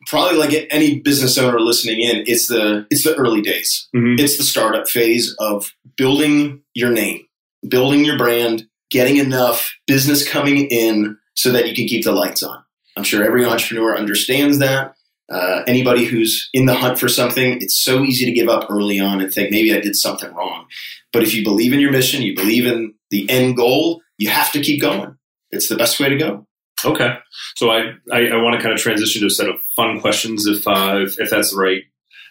Probably 0.06 0.38
like 0.38 0.68
any 0.70 1.00
business 1.00 1.38
owner 1.38 1.60
listening 1.60 2.00
in, 2.00 2.24
it's 2.26 2.48
the 2.48 2.86
it's 2.90 3.04
the 3.04 3.14
early 3.14 3.42
days. 3.42 3.88
Mm-hmm. 3.94 4.18
It's 4.18 4.38
the 4.38 4.44
startup 4.44 4.88
phase 4.88 5.34
of 5.38 5.72
building 5.96 6.62
your 6.74 6.90
name, 6.90 7.26
building 7.68 8.04
your 8.04 8.16
brand, 8.16 8.66
getting 8.90 9.16
enough 9.16 9.74
business 9.86 10.26
coming 10.26 10.66
in 10.66 11.18
so 11.34 11.52
that 11.52 11.68
you 11.68 11.74
can 11.74 11.86
keep 11.86 12.04
the 12.04 12.12
lights 12.12 12.42
on. 12.42 12.62
I'm 12.96 13.04
sure 13.04 13.24
every 13.24 13.44
entrepreneur 13.44 13.96
understands 13.96 14.58
that. 14.58 14.94
Uh, 15.30 15.62
anybody 15.66 16.06
who's 16.06 16.49
in 16.54 16.64
the 16.64 16.75
hunt 16.75 16.99
for 16.99 17.08
something, 17.08 17.58
it's 17.60 17.80
so 17.80 18.02
easy 18.02 18.25
to 18.25 18.32
give 18.32 18.49
up 18.49 18.71
early 18.71 18.99
on 18.99 19.21
and 19.21 19.32
think 19.32 19.50
maybe 19.50 19.75
I 19.75 19.80
did 19.80 19.94
something 19.94 20.32
wrong. 20.32 20.66
But 21.12 21.23
if 21.23 21.34
you 21.34 21.44
believe 21.44 21.73
in 21.73 21.80
your 21.80 21.92
mission, 21.92 22.23
you 22.23 22.34
believe 22.34 22.66
in 22.66 22.94
the 23.10 23.28
end 23.28 23.56
goal, 23.56 24.00
you 24.16 24.30
have 24.30 24.50
to 24.52 24.60
keep 24.60 24.80
going. 24.80 25.16
It's 25.50 25.68
the 25.68 25.76
best 25.76 26.00
way 26.00 26.08
to 26.08 26.16
go. 26.16 26.48
Okay, 26.84 27.17
so 27.56 27.71
I, 27.71 27.95
I, 28.12 28.28
I 28.28 28.43
want 28.43 28.56
to 28.56 28.62
kind 28.62 28.73
of 28.73 28.80
transition 28.80 29.21
to 29.23 29.26
a 29.26 29.30
set 29.30 29.49
of 29.49 29.56
fun 29.76 30.00
questions, 30.00 30.47
if 30.47 30.67
uh, 30.67 30.99
if, 31.02 31.19
if 31.19 31.30
that's 31.30 31.52
the 31.52 31.58
right. 31.58 31.82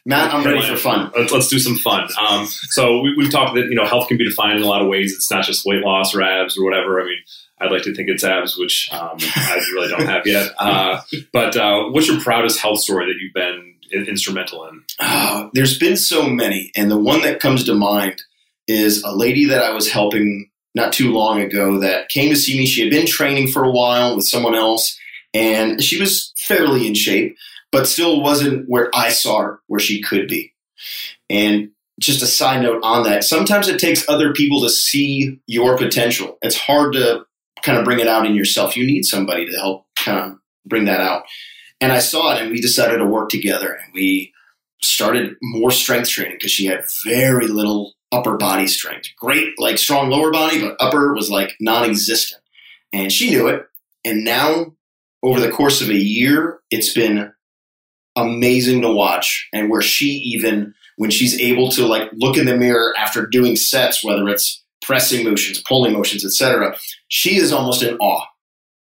Matt, 0.06 0.34
I'm 0.34 0.46
ready 0.46 0.66
for 0.66 0.78
fun. 0.78 1.12
Let's, 1.18 1.34
let's 1.34 1.48
do 1.50 1.60
some 1.60 1.76
fun. 1.76 2.08
Um, 2.18 2.46
so 2.46 3.02
we, 3.02 3.24
have 3.24 3.32
talked 3.32 3.56
that 3.56 3.66
you 3.66 3.76
know 3.76 3.86
health 3.86 4.08
can 4.08 4.18
be 4.18 4.24
defined 4.24 4.58
in 4.58 4.64
a 4.64 4.68
lot 4.68 4.82
of 4.82 4.88
ways. 4.88 5.14
It's 5.14 5.30
not 5.30 5.44
just 5.44 5.66
weight 5.66 5.84
loss 5.84 6.16
or 6.16 6.22
abs 6.22 6.58
or 6.58 6.64
whatever. 6.64 7.02
I 7.02 7.04
mean, 7.04 7.18
I'd 7.60 7.72
like 7.72 7.84
to 7.84 7.94
think 7.94 8.08
it's 8.08 8.24
abs, 8.24 8.58
which 8.58 8.90
um, 8.94 9.18
I 9.20 9.62
really 9.74 9.90
don't 9.90 10.08
have 10.08 10.26
yet. 10.26 10.52
Uh, 10.60 11.02
but 11.34 11.56
uh, 11.58 11.90
what's 11.90 12.08
your 12.08 12.22
proudest 12.22 12.60
health 12.60 12.80
story 12.80 13.06
that 13.06 13.20
you've 13.20 13.34
been 13.34 13.76
instrumental 14.08 14.68
in? 14.68 14.84
Uh, 15.00 15.50
there's 15.54 15.78
been 15.78 15.98
so 15.98 16.28
many, 16.28 16.72
and 16.76 16.90
the 16.90 16.98
one 16.98 17.22
that 17.22 17.40
comes 17.40 17.66
to 17.66 17.74
mind 17.74 18.22
is 18.68 19.04
a 19.04 19.12
lady 19.12 19.46
that 19.46 19.64
I 19.64 19.74
was 19.74 19.90
helping 19.90 20.50
not 20.76 20.94
too 20.94 21.12
long 21.12 21.42
ago 21.42 21.80
that 21.80 22.10
came 22.10 22.30
to 22.30 22.36
see 22.36 22.58
me. 22.58 22.66
She 22.66 22.82
had 22.82 22.90
been 22.90 23.08
training 23.08 23.48
for 23.48 23.64
a 23.64 23.72
while 23.72 24.16
with 24.16 24.26
someone 24.26 24.56
else, 24.56 24.98
and 25.34 25.82
she 25.84 26.00
was 26.00 26.34
fairly 26.38 26.88
in 26.88 26.94
shape, 26.94 27.36
but 27.72 27.88
still 27.88 28.22
wasn't 28.22 28.66
where 28.68 28.90
I 28.94 29.10
saw 29.10 29.42
her, 29.42 29.60
where 29.68 29.80
she 29.80 30.02
could 30.02 30.28
be. 30.28 30.54
And 31.30 31.72
just 32.00 32.22
a 32.22 32.28
side 32.28 32.62
note 32.62 32.82
on 32.84 33.04
that, 33.04 33.24
sometimes 33.24 33.68
it 33.68 33.80
takes 33.80 34.08
other 34.08 34.34
people 34.34 34.62
to 34.62 34.70
see 34.70 35.40
your 35.48 35.78
potential. 35.78 36.38
It's 36.42 36.58
hard 36.58 36.94
to 36.94 37.26
kind 37.64 37.78
of 37.78 37.86
bring 37.86 38.00
it 38.00 38.08
out 38.08 38.26
in 38.26 38.36
yourself. 38.36 38.78
You 38.78 38.86
need 38.86 39.04
somebody 39.04 39.48
to 39.48 39.58
help 39.58 39.86
kind 39.96 40.20
of 40.20 40.38
bring 40.66 40.86
that 40.86 41.02
out. 41.02 41.24
And 41.82 41.92
I 41.92 42.00
saw 42.00 42.36
it, 42.36 42.42
and 42.42 42.52
we 42.52 42.62
decided 42.62 42.98
to 42.98 43.06
work 43.06 43.30
together, 43.30 43.74
and 43.74 43.94
we 43.94 44.34
started 44.82 45.36
more 45.42 45.72
strength 45.72 46.10
training 46.10 46.36
because 46.36 46.52
she 46.52 46.66
had 46.66 46.86
very 47.04 47.48
little 47.48 47.94
upper 48.12 48.38
body 48.38 48.68
strength. 48.68 49.10
Great, 49.20 49.54
like 49.58 49.78
strong 49.78 50.10
lower 50.10 50.32
body, 50.32 50.62
but 50.62 50.76
upper 50.80 51.14
was 51.14 51.30
like 51.30 51.56
non 51.60 51.90
existent. 51.90 52.42
And 52.94 53.12
she 53.12 53.30
knew 53.30 53.48
it. 53.48 53.66
And 54.06 54.24
now, 54.24 54.74
over 55.22 55.40
the 55.40 55.52
course 55.52 55.82
of 55.82 55.90
a 55.90 55.96
year, 55.96 56.60
it's 56.72 56.94
been 56.94 57.32
amazing 58.16 58.82
to 58.82 58.92
watch. 58.92 59.48
And 59.54 59.70
where 59.70 59.82
she 59.82 60.06
even, 60.06 60.74
when 60.96 61.12
she's 61.12 61.40
able 61.40 61.70
to 61.72 61.86
like 61.86 62.10
look 62.14 62.38
in 62.38 62.46
the 62.46 62.56
mirror 62.56 62.94
after 62.98 63.26
doing 63.26 63.56
sets, 63.56 64.04
whether 64.04 64.28
it's 64.30 64.64
pressing 64.82 65.26
motions, 65.26 65.62
pulling 65.62 65.94
motions, 65.94 66.24
etc., 66.24 66.78
she 67.10 67.38
is 67.38 67.52
almost 67.52 67.84
in 67.84 67.98
awe 67.98 68.26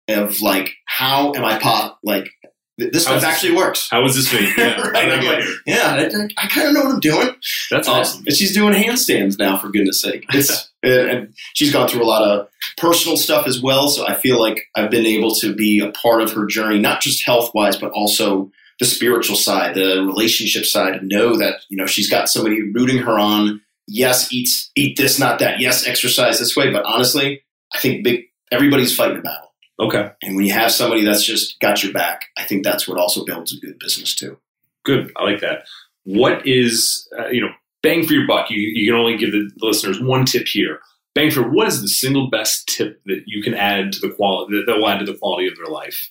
of 0.09 0.41
like, 0.41 0.75
how 0.87 1.33
am 1.35 1.45
I 1.45 1.59
pop? 1.59 1.99
Like, 2.03 2.31
this 2.77 3.09
one 3.09 3.23
actually 3.25 3.55
works. 3.55 3.89
How 3.91 4.03
was 4.03 4.17
this 4.17 4.33
me? 4.33 4.53
Yeah, 4.57 4.81
right? 4.81 5.09
like, 5.25 5.45
yeah 5.65 6.09
I, 6.13 6.45
I 6.45 6.49
kind 6.49 6.69
of 6.69 6.75
know 6.75 6.81
what 6.85 6.95
I'm 6.95 7.01
doing. 7.01 7.29
That's 7.71 7.89
uh, 7.89 7.93
awesome. 7.93 8.25
And 8.27 8.35
she's 8.35 8.53
doing 8.55 8.75
handstands 8.75 9.39
now, 9.39 9.57
for 9.57 9.69
goodness 9.69 10.01
sake. 10.01 10.27
It's, 10.35 10.71
and 10.83 11.33
she's 11.55 11.73
gone 11.73 11.89
through 11.89 12.03
a 12.03 12.05
lot 12.05 12.23
of 12.23 12.49
personal 12.77 13.17
stuff 13.17 13.47
as 13.47 13.63
well. 13.63 13.89
So 13.89 14.07
I 14.07 14.15
feel 14.15 14.39
like 14.39 14.67
I've 14.75 14.91
been 14.91 15.07
able 15.07 15.35
to 15.37 15.55
be 15.55 15.81
a 15.81 15.91
part 15.93 16.21
of 16.21 16.33
her 16.33 16.45
journey, 16.45 16.79
not 16.79 17.01
just 17.01 17.25
health 17.25 17.53
wise, 17.55 17.77
but 17.77 17.93
also 17.93 18.51
the 18.81 18.85
spiritual 18.85 19.37
side, 19.37 19.75
the 19.75 20.05
relationship 20.05 20.67
side, 20.67 21.03
know 21.03 21.37
that, 21.37 21.61
you 21.71 21.77
know, 21.77 21.87
she's 21.87 22.11
got 22.11 22.29
somebody 22.29 22.61
rooting 22.73 22.99
her 22.99 23.19
on. 23.19 23.63
Yes, 23.87 24.33
eat, 24.33 24.49
eat 24.77 24.97
this, 24.99 25.19
not 25.19 25.39
that. 25.39 25.61
Yes, 25.61 25.87
exercise 25.87 26.39
this 26.39 26.57
way. 26.57 26.71
But 26.71 26.85
honestly, 26.85 27.43
I 27.73 27.79
think 27.79 28.05
big, 28.05 28.25
everybody's 28.51 28.95
fighting 28.95 29.19
a 29.19 29.23
battle. 29.23 29.44
Okay. 29.81 30.11
And 30.23 30.37
when 30.37 30.45
you 30.45 30.53
have 30.53 30.71
somebody 30.71 31.05
that's 31.05 31.25
just 31.25 31.59
got 31.61 31.83
your 31.83 31.93
back, 31.93 32.27
I 32.39 32.45
think 32.45 32.65
that's 32.65 32.87
what 32.87 32.99
also 32.99 33.25
builds 33.25 33.53
a 33.53 33.61
good 33.61 33.79
business 33.79 34.15
too. 34.15 34.39
Good. 34.85 35.13
I 35.17 35.25
like 35.25 35.41
that. 35.41 35.65
What 36.05 36.47
is, 36.47 37.09
uh, 37.19 37.29
you 37.29 37.41
know, 37.41 37.51
bang 37.83 38.07
for 38.07 38.13
your 38.13 38.27
buck? 38.27 38.51
You, 38.51 38.59
you 38.59 38.91
can 38.91 38.99
only 38.99 39.17
give 39.17 39.33
the, 39.33 39.51
listeners 39.59 40.01
one 40.01 40.27
tip 40.27 40.47
here. 40.47 40.81
Bang 41.15 41.31
for 41.31 41.43
what 41.43 41.69
is 41.69 41.81
the 41.81 41.89
single 41.89 42.29
best 42.29 42.69
tip 42.69 43.01
that 43.07 43.23
you 43.27 43.43
can 43.43 43.55
add 43.55 43.93
to 43.93 44.01
the 44.01 44.11
quality 44.11 44.63
that 44.67 44.77
will 44.77 44.89
add 44.89 44.99
to 44.99 45.05
the 45.05 45.19
quality 45.19 45.49
of 45.49 45.57
their 45.57 45.73
life? 45.73 46.11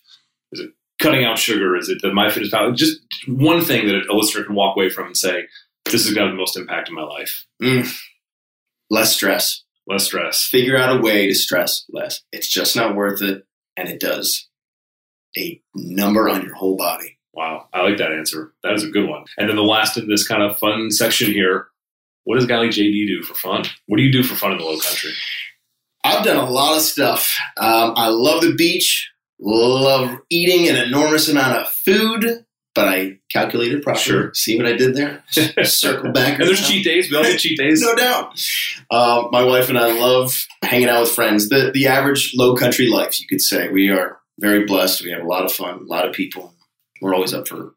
Is 0.52 0.62
it 0.62 0.72
cutting 1.00 1.26
out 1.26 1.38
sugar? 1.38 1.76
Is 1.76 1.90
it 1.90 2.02
the 2.02 2.10
MyFitnessPal? 2.10 2.76
Just 2.76 3.00
one 3.28 3.62
thing 3.62 3.88
that 3.88 4.08
a 4.10 4.16
listener 4.16 4.46
can 4.46 4.56
walk 4.56 4.78
away 4.78 4.90
from 4.90 5.08
and 5.08 5.18
say, 5.18 5.48
"This 5.86 6.06
is 6.06 6.14
going 6.14 6.16
to 6.16 6.22
have 6.22 6.32
the 6.32 6.38
most 6.38 6.56
impact 6.56 6.88
in 6.88 6.96
my 6.96 7.04
life." 7.04 7.46
Mm. 7.62 7.94
Less 8.90 9.14
stress. 9.14 9.64
Less 9.88 10.06
stress. 10.06 10.44
Figure 10.44 10.78
out 10.78 10.98
a 10.98 11.02
way 11.02 11.28
to 11.28 11.36
stress 11.36 11.84
less. 11.92 12.22
It's 12.32 12.48
just 12.48 12.76
not 12.76 12.96
worth 12.96 13.22
it 13.22 13.46
and 13.78 13.90
it 13.90 14.00
does 14.00 14.48
a 15.38 15.62
number 15.76 16.30
on 16.30 16.44
your 16.44 16.54
whole 16.54 16.78
body. 16.78 17.18
Wow, 17.34 17.68
I 17.74 17.82
like 17.82 17.98
that 17.98 18.12
answer. 18.12 18.54
That 18.64 18.74
is 18.74 18.84
a 18.84 18.90
good 18.90 19.10
one. 19.10 19.26
And 19.38 19.50
then 19.50 19.56
the 19.56 19.64
last 19.64 19.98
in 19.98 20.08
this 20.08 20.28
kind 20.28 20.44
of 20.44 20.58
fun 20.60 20.92
section 20.92 21.32
here 21.32 21.68
what 22.26 22.36
does 22.36 22.46
a 22.46 22.48
guy 22.48 22.58
like 22.60 22.70
JD 22.70 23.08
do 23.08 23.22
for 23.24 23.34
fun? 23.34 23.66
What 23.88 23.98
do 23.98 24.04
you 24.04 24.12
do 24.12 24.24
for 24.24 24.36
fun 24.36 24.54
in 24.54 24.58
the 24.58 24.64
low 24.64 24.80
country? 24.80 25.12
I've 26.04 26.24
done 26.26 26.38
a 26.38 26.50
lot 26.50 26.78
of 26.78 26.82
stuff. 26.82 27.34
Um, 27.58 27.94
I 27.96 28.08
love 28.08 28.42
the 28.42 28.56
beach, 28.56 29.12
love 29.40 30.18
eating 30.30 30.70
an 30.70 30.76
enormous 30.76 31.30
amount 31.30 31.58
of 31.58 31.72
food, 31.72 32.46
but 32.76 32.88
I 32.88 33.20
calculated 33.32 33.84
properly. 33.84 34.04
Sure. 34.04 34.34
See 34.34 34.58
what 34.58 34.66
I 34.66 34.74
did 34.74 34.96
there? 34.96 35.24
Circle 35.66 36.12
back. 36.12 36.40
And 36.40 36.48
there's 36.48 36.68
cheat 36.68 36.84
days. 36.84 37.10
We 37.10 37.18
all 37.18 37.24
get 37.24 37.40
cheat 37.40 37.58
days. 37.58 37.82
no 37.86 37.96
doubt. 37.96 38.40
Uh, 38.90 39.28
my 39.32 39.44
wife 39.44 39.70
and 39.70 39.78
I 39.78 39.98
love 40.00 40.34
hanging 40.64 40.90
out 40.90 41.02
with 41.02 41.12
friends. 41.12 41.50
The 41.50 41.72
the 41.74 41.88
average 41.88 42.34
low 42.36 42.56
country 42.56 42.88
life, 42.88 43.20
you 43.20 43.28
could 43.28 43.42
say. 43.42 43.70
We 43.70 43.90
are 43.90 44.20
very 44.40 44.66
blessed. 44.66 45.04
We 45.04 45.12
have 45.12 45.22
a 45.22 45.28
lot 45.28 45.46
of 45.46 45.52
fun, 45.52 45.80
a 45.80 45.84
lot 45.84 46.08
of 46.08 46.14
people. 46.14 46.54
We're 47.02 47.14
always 47.14 47.34
up 47.34 47.48
for 47.48 47.76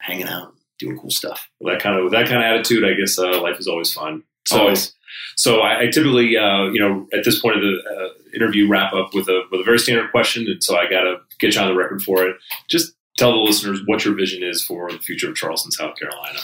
hanging 0.00 0.28
out, 0.28 0.54
doing 0.78 0.98
cool 0.98 1.10
stuff. 1.10 1.48
With 1.60 1.74
that 1.74 1.82
kind 1.82 1.96
of 1.98 2.04
with 2.04 2.12
that 2.12 2.26
kind 2.26 2.38
of 2.38 2.44
attitude, 2.44 2.84
I 2.84 2.94
guess 2.94 3.18
uh, 3.18 3.40
life 3.42 3.58
is 3.58 3.66
always 3.68 3.92
fun. 3.92 4.22
So, 4.46 4.60
Always. 4.60 4.94
so 5.36 5.60
I, 5.60 5.80
I 5.82 5.86
typically, 5.90 6.36
uh, 6.38 6.70
you 6.70 6.80
know, 6.80 7.06
at 7.12 7.22
this 7.22 7.38
point 7.38 7.56
of 7.56 7.62
the 7.62 7.82
uh, 7.86 8.08
interview, 8.34 8.66
wrap 8.66 8.94
up 8.94 9.12
with 9.12 9.28
a 9.28 9.42
with 9.50 9.60
a 9.60 9.64
very 9.64 9.78
standard 9.78 10.10
question, 10.10 10.46
and 10.48 10.64
so 10.64 10.74
I 10.74 10.88
got 10.88 11.02
to 11.02 11.16
get 11.38 11.54
you 11.54 11.60
on 11.60 11.68
the 11.68 11.74
record 11.74 12.02
for 12.02 12.24
it. 12.26 12.36
Just 12.68 12.94
tell 13.18 13.32
the 13.32 13.38
listeners 13.38 13.80
what 13.84 14.04
your 14.04 14.14
vision 14.14 14.42
is 14.42 14.62
for 14.62 14.90
the 14.90 14.98
future 14.98 15.28
of 15.28 15.36
Charleston, 15.36 15.72
South 15.72 15.96
Carolina. 15.98 16.38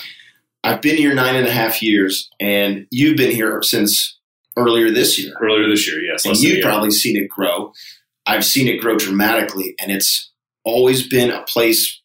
I've 0.63 0.83
been 0.83 0.97
here 0.97 1.15
nine 1.15 1.37
and 1.37 1.47
a 1.47 1.53
half 1.53 1.83
years, 1.83 2.31
and 2.41 2.87
you've 2.91 3.17
been 3.17 3.31
here 3.31 3.63
since 3.63 4.19
earlier 4.57 4.91
this 4.91 5.19
year. 5.19 5.35
Earlier 5.41 5.69
this 5.69 5.87
year, 5.87 6.01
yes, 6.01 6.25
and 6.25 6.33
less 6.33 6.41
than 6.41 6.51
a 6.51 6.55
you've 6.55 6.65
probably 6.65 6.91
seen 6.91 7.17
it 7.17 7.29
grow. 7.29 7.73
I've 8.27 8.45
seen 8.45 8.69
it 8.69 8.81
grow 8.81 8.97
dramatically, 8.97 9.75
and 9.81 9.93
it's 9.93 10.33
always 10.65 11.07
been 11.07 11.31
a 11.31 11.43
place. 11.45 12.01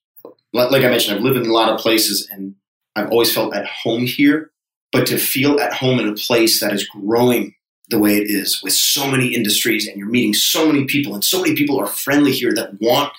Like 0.51 0.84
I 0.84 0.89
mentioned, 0.89 1.17
I've 1.17 1.23
lived 1.23 1.38
in 1.38 1.45
a 1.45 1.53
lot 1.53 1.71
of 1.71 1.79
places, 1.79 2.27
and 2.32 2.55
I've 2.95 3.12
always 3.12 3.34
felt 3.34 3.55
at 3.55 3.65
home 3.65 4.05
here. 4.05 4.51
But 4.91 5.05
to 5.08 5.17
feel 5.17 5.60
at 5.60 5.73
home 5.73 5.99
in 5.99 6.10
a 6.10 6.15
place 6.15 6.60
that 6.60 6.73
is 6.73 6.88
growing 6.88 7.53
the 7.89 7.99
way 7.99 8.17
it 8.17 8.29
is, 8.29 8.62
with 8.63 8.73
so 8.73 9.10
many 9.10 9.34
industries, 9.34 9.88
and 9.88 9.97
you're 9.97 10.10
meeting 10.10 10.34
so 10.34 10.67
many 10.67 10.86
people, 10.86 11.13
and 11.13 11.23
so 11.23 11.41
many 11.41 11.55
people 11.55 11.79
are 11.79 11.88
friendly 11.88 12.32
here 12.32 12.53
that 12.55 12.82
want 12.82 13.13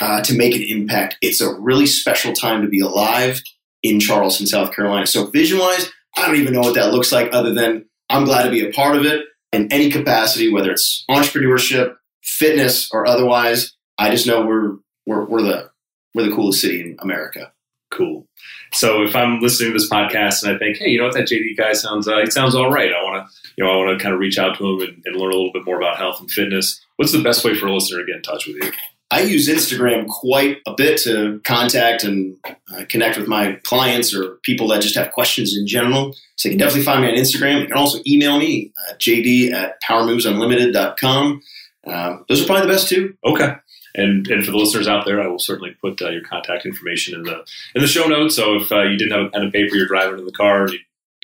uh, 0.00 0.22
to 0.22 0.36
make 0.36 0.54
an 0.54 0.64
impact, 0.68 1.16
it's 1.20 1.40
a 1.40 1.52
really 1.54 1.86
special 1.86 2.32
time 2.32 2.62
to 2.62 2.68
be 2.68 2.80
alive 2.80 3.42
in 3.82 4.00
Charleston, 4.00 4.46
South 4.46 4.74
Carolina. 4.74 5.06
So, 5.06 5.26
vision 5.26 5.58
wise, 5.58 5.90
I 6.16 6.26
don't 6.26 6.36
even 6.36 6.54
know 6.54 6.60
what 6.60 6.74
that 6.74 6.92
looks 6.92 7.12
like, 7.12 7.30
other 7.32 7.52
than 7.52 7.86
I'm 8.08 8.24
glad 8.24 8.44
to 8.44 8.50
be 8.50 8.66
a 8.66 8.72
part 8.72 8.96
of 8.96 9.04
it 9.04 9.24
in 9.52 9.72
any 9.72 9.90
capacity, 9.90 10.52
whether 10.52 10.70
it's 10.70 11.04
entrepreneurship, 11.10 11.96
fitness, 12.22 12.90
or 12.92 13.06
otherwise. 13.06 13.74
I 13.98 14.10
just 14.10 14.26
know 14.26 14.44
we're 14.44 14.76
we're, 15.06 15.24
we're 15.26 15.42
the 15.42 15.70
we're 16.14 16.28
the 16.28 16.34
coolest 16.34 16.60
city 16.60 16.80
in 16.80 16.96
America. 17.00 17.52
Cool. 17.90 18.26
So 18.72 19.02
if 19.02 19.14
I'm 19.14 19.40
listening 19.40 19.70
to 19.70 19.78
this 19.78 19.88
podcast 19.88 20.42
and 20.42 20.54
I 20.54 20.58
think, 20.58 20.78
hey, 20.78 20.88
you 20.88 20.98
know 20.98 21.04
what, 21.04 21.14
that 21.14 21.28
JD 21.28 21.56
guy 21.56 21.74
sounds, 21.74 22.08
uh, 22.08 22.18
he 22.24 22.30
sounds 22.30 22.56
all 22.56 22.70
right. 22.70 22.90
I 22.90 23.02
want 23.04 23.24
to, 23.24 23.36
you 23.56 23.64
know, 23.64 23.70
I 23.70 23.76
want 23.76 23.96
to 23.96 24.02
kind 24.02 24.12
of 24.12 24.20
reach 24.20 24.36
out 24.36 24.58
to 24.58 24.66
him 24.66 24.80
and, 24.80 25.02
and 25.04 25.16
learn 25.16 25.30
a 25.30 25.36
little 25.36 25.52
bit 25.52 25.64
more 25.64 25.76
about 25.76 25.96
health 25.96 26.18
and 26.18 26.28
fitness. 26.28 26.80
What's 26.96 27.12
the 27.12 27.22
best 27.22 27.44
way 27.44 27.54
for 27.54 27.66
a 27.66 27.74
listener 27.74 28.00
to 28.00 28.06
get 28.06 28.16
in 28.16 28.22
touch 28.22 28.46
with 28.46 28.56
you? 28.56 28.72
I 29.10 29.20
use 29.22 29.48
Instagram 29.48 30.06
quite 30.08 30.58
a 30.66 30.74
bit 30.74 30.98
to 31.02 31.40
contact 31.44 32.02
and 32.04 32.36
uh, 32.74 32.84
connect 32.88 33.16
with 33.16 33.28
my 33.28 33.58
clients 33.62 34.14
or 34.14 34.36
people 34.42 34.66
that 34.68 34.82
just 34.82 34.96
have 34.96 35.12
questions 35.12 35.56
in 35.56 35.66
general. 35.66 36.14
So 36.36 36.48
you 36.48 36.52
can 36.54 36.58
definitely 36.58 36.82
find 36.84 37.02
me 37.02 37.08
on 37.08 37.14
Instagram. 37.14 37.60
You 37.60 37.66
can 37.68 37.76
also 37.76 38.00
email 38.06 38.38
me, 38.38 38.72
uh, 38.90 38.94
jd 38.94 39.52
at 39.52 39.80
powermovesunlimited.com. 39.82 41.42
Um, 41.86 42.24
those 42.28 42.42
are 42.42 42.46
probably 42.46 42.66
the 42.66 42.72
best 42.72 42.88
two. 42.88 43.16
Okay. 43.24 43.54
And 43.96 44.26
and 44.26 44.44
for 44.44 44.50
the 44.50 44.56
listeners 44.56 44.88
out 44.88 45.04
there, 45.04 45.20
I 45.22 45.28
will 45.28 45.38
certainly 45.38 45.76
put 45.80 46.02
uh, 46.02 46.10
your 46.10 46.22
contact 46.22 46.66
information 46.66 47.14
in 47.14 47.22
the 47.22 47.44
in 47.76 47.82
the 47.82 47.86
show 47.86 48.06
notes. 48.08 48.34
So 48.34 48.56
if 48.56 48.72
uh, 48.72 48.82
you 48.82 48.96
didn't 48.98 49.12
have 49.12 49.26
a 49.26 49.28
pen 49.30 49.42
and 49.42 49.52
paper, 49.52 49.76
you're 49.76 49.86
driving 49.86 50.18
in 50.18 50.24
the 50.24 50.32
car, 50.32 50.62
and 50.64 50.72
you 50.72 50.78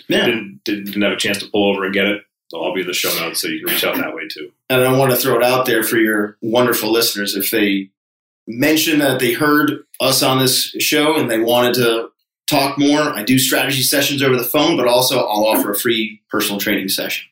Yeah. 0.08 0.26
didn't, 0.26 0.60
didn't 0.64 0.84
didn't 0.84 1.02
have 1.02 1.12
a 1.12 1.16
chance 1.16 1.38
to 1.38 1.48
pull 1.50 1.68
over 1.68 1.84
and 1.84 1.92
get 1.92 2.06
it, 2.06 2.22
they'll 2.52 2.60
all 2.60 2.72
be 2.74 2.82
in 2.82 2.86
the 2.86 2.92
show 2.94 3.12
notes, 3.18 3.40
so 3.40 3.48
you 3.48 3.64
can 3.64 3.74
reach 3.74 3.82
out 3.84 3.96
that 3.96 4.14
way 4.14 4.28
too. 4.28 4.52
And 4.70 4.82
I 4.82 4.96
want 4.96 5.10
to 5.10 5.16
throw 5.16 5.36
it 5.36 5.42
out 5.42 5.66
there 5.66 5.82
for 5.82 5.98
your 5.98 6.38
wonderful 6.40 6.92
listeners. 6.92 7.34
If 7.34 7.50
they 7.50 7.90
mention 8.46 9.00
that 9.00 9.18
they 9.18 9.32
heard 9.32 9.82
us 10.00 10.22
on 10.22 10.38
this 10.38 10.70
show 10.78 11.16
and 11.16 11.28
they 11.28 11.40
wanted 11.40 11.74
to 11.74 12.08
talk 12.46 12.78
more, 12.78 13.00
I 13.00 13.24
do 13.24 13.38
strategy 13.38 13.82
sessions 13.82 14.22
over 14.22 14.36
the 14.36 14.44
phone, 14.44 14.76
but 14.76 14.86
also 14.86 15.18
I'll 15.18 15.44
offer 15.44 15.72
a 15.72 15.78
free 15.78 16.22
personal 16.30 16.60
training 16.60 16.88
session. 16.88 17.29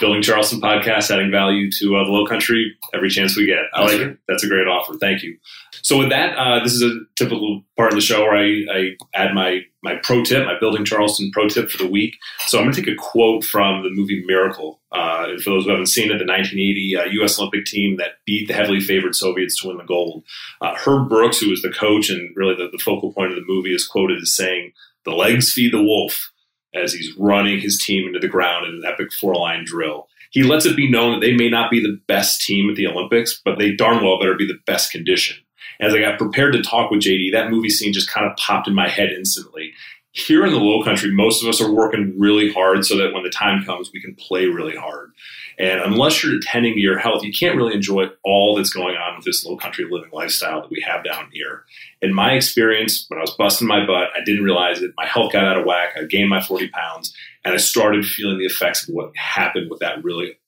Building 0.00 0.22
Charleston 0.22 0.60
podcast, 0.60 1.10
adding 1.10 1.30
value 1.30 1.70
to 1.70 1.96
uh, 1.96 2.04
the 2.04 2.10
Low 2.10 2.26
Country 2.26 2.76
every 2.94 3.10
chance 3.10 3.36
we 3.36 3.46
get. 3.46 3.64
I 3.74 3.80
That's 3.80 3.92
like 3.92 4.02
it. 4.02 4.18
That's 4.28 4.44
a 4.44 4.48
great 4.48 4.66
offer. 4.66 4.94
Thank 4.94 5.22
you. 5.22 5.38
So 5.82 5.98
with 5.98 6.10
that, 6.10 6.36
uh, 6.36 6.62
this 6.62 6.72
is 6.72 6.82
a 6.82 6.98
typical 7.14 7.62
part 7.76 7.92
of 7.92 7.96
the 7.96 8.02
show 8.02 8.22
where 8.22 8.36
I, 8.36 8.64
I 8.72 8.96
add 9.14 9.34
my 9.34 9.60
my 9.82 9.96
pro 10.02 10.24
tip, 10.24 10.44
my 10.44 10.58
Building 10.58 10.84
Charleston 10.84 11.30
pro 11.32 11.48
tip 11.48 11.70
for 11.70 11.78
the 11.78 11.88
week. 11.88 12.16
So 12.46 12.58
I'm 12.58 12.64
going 12.64 12.74
to 12.74 12.82
take 12.82 12.92
a 12.92 12.96
quote 12.96 13.44
from 13.44 13.84
the 13.84 13.90
movie 13.90 14.24
Miracle. 14.26 14.80
Uh, 14.90 15.26
and 15.28 15.40
for 15.40 15.50
those 15.50 15.64
who 15.64 15.70
haven't 15.70 15.86
seen 15.86 16.06
it, 16.06 16.18
the 16.18 16.26
1980 16.26 16.96
uh, 16.96 17.04
U.S. 17.20 17.38
Olympic 17.38 17.66
team 17.66 17.96
that 17.98 18.14
beat 18.24 18.48
the 18.48 18.54
heavily 18.54 18.80
favored 18.80 19.14
Soviets 19.14 19.60
to 19.60 19.68
win 19.68 19.76
the 19.76 19.84
gold. 19.84 20.24
Uh, 20.60 20.74
Herb 20.74 21.08
Brooks, 21.08 21.38
who 21.38 21.50
was 21.50 21.62
the 21.62 21.70
coach 21.70 22.10
and 22.10 22.34
really 22.34 22.56
the, 22.56 22.68
the 22.72 22.82
focal 22.84 23.12
point 23.12 23.30
of 23.30 23.36
the 23.36 23.44
movie, 23.46 23.74
is 23.74 23.86
quoted 23.86 24.20
as 24.20 24.34
saying, 24.34 24.72
"The 25.04 25.12
legs 25.12 25.52
feed 25.52 25.72
the 25.72 25.82
wolf." 25.82 26.32
As 26.76 26.92
he's 26.92 27.14
running 27.16 27.60
his 27.60 27.82
team 27.84 28.06
into 28.06 28.18
the 28.18 28.28
ground 28.28 28.66
in 28.66 28.74
an 28.74 28.82
epic 28.84 29.12
four-line 29.12 29.64
drill 29.64 30.08
he 30.36 30.42
lets 30.42 30.66
it 30.66 30.76
be 30.76 30.90
known 30.90 31.12
that 31.12 31.26
they 31.26 31.34
may 31.34 31.48
not 31.48 31.70
be 31.70 31.80
the 31.80 31.98
best 32.06 32.42
team 32.42 32.68
at 32.68 32.76
the 32.76 32.86
Olympics, 32.86 33.40
but 33.42 33.58
they 33.58 33.72
darn 33.72 34.04
well 34.04 34.18
better 34.18 34.34
be 34.34 34.46
the 34.46 34.58
best 34.66 34.92
condition. 34.92 35.36
As 35.80 35.94
I 35.94 36.00
got 36.00 36.18
prepared 36.18 36.52
to 36.52 36.62
talk 36.62 36.90
with 36.90 37.00
JD, 37.00 37.32
that 37.32 37.50
movie 37.50 37.70
scene 37.70 37.94
just 37.94 38.10
kind 38.10 38.26
of 38.26 38.36
popped 38.36 38.68
in 38.68 38.74
my 38.74 38.88
head 38.88 39.10
instantly. 39.10 39.72
Here 40.16 40.46
in 40.46 40.52
the 40.52 40.58
low 40.58 40.82
country, 40.82 41.12
most 41.12 41.42
of 41.42 41.48
us 41.50 41.60
are 41.60 41.70
working 41.70 42.14
really 42.16 42.50
hard 42.50 42.86
so 42.86 42.96
that 42.96 43.12
when 43.12 43.22
the 43.22 43.28
time 43.28 43.62
comes, 43.66 43.90
we 43.92 44.00
can 44.00 44.14
play 44.14 44.46
really 44.46 44.74
hard. 44.74 45.12
And 45.58 45.78
unless 45.80 46.24
you're 46.24 46.36
attending 46.36 46.72
to 46.72 46.80
your 46.80 46.96
health, 46.96 47.22
you 47.22 47.30
can't 47.38 47.54
really 47.54 47.74
enjoy 47.74 48.06
all 48.24 48.56
that's 48.56 48.70
going 48.70 48.96
on 48.96 49.16
with 49.16 49.26
this 49.26 49.44
low 49.44 49.58
country 49.58 49.84
living 49.84 50.08
lifestyle 50.14 50.62
that 50.62 50.70
we 50.70 50.82
have 50.86 51.04
down 51.04 51.28
here. 51.34 51.64
In 52.00 52.14
my 52.14 52.32
experience, 52.32 53.04
when 53.08 53.18
I 53.18 53.20
was 53.20 53.34
busting 53.36 53.68
my 53.68 53.84
butt, 53.84 54.08
I 54.16 54.24
didn't 54.24 54.42
realize 54.42 54.80
it. 54.80 54.94
My 54.96 55.04
health 55.04 55.34
got 55.34 55.44
out 55.44 55.58
of 55.58 55.66
whack. 55.66 55.90
I 55.98 56.04
gained 56.04 56.30
my 56.30 56.42
40 56.42 56.68
pounds, 56.68 57.14
and 57.44 57.52
I 57.52 57.58
started 57.58 58.06
feeling 58.06 58.38
the 58.38 58.46
effects 58.46 58.88
of 58.88 58.94
what 58.94 59.14
happened 59.16 59.70
with 59.70 59.80
that 59.80 60.02
really 60.02 60.38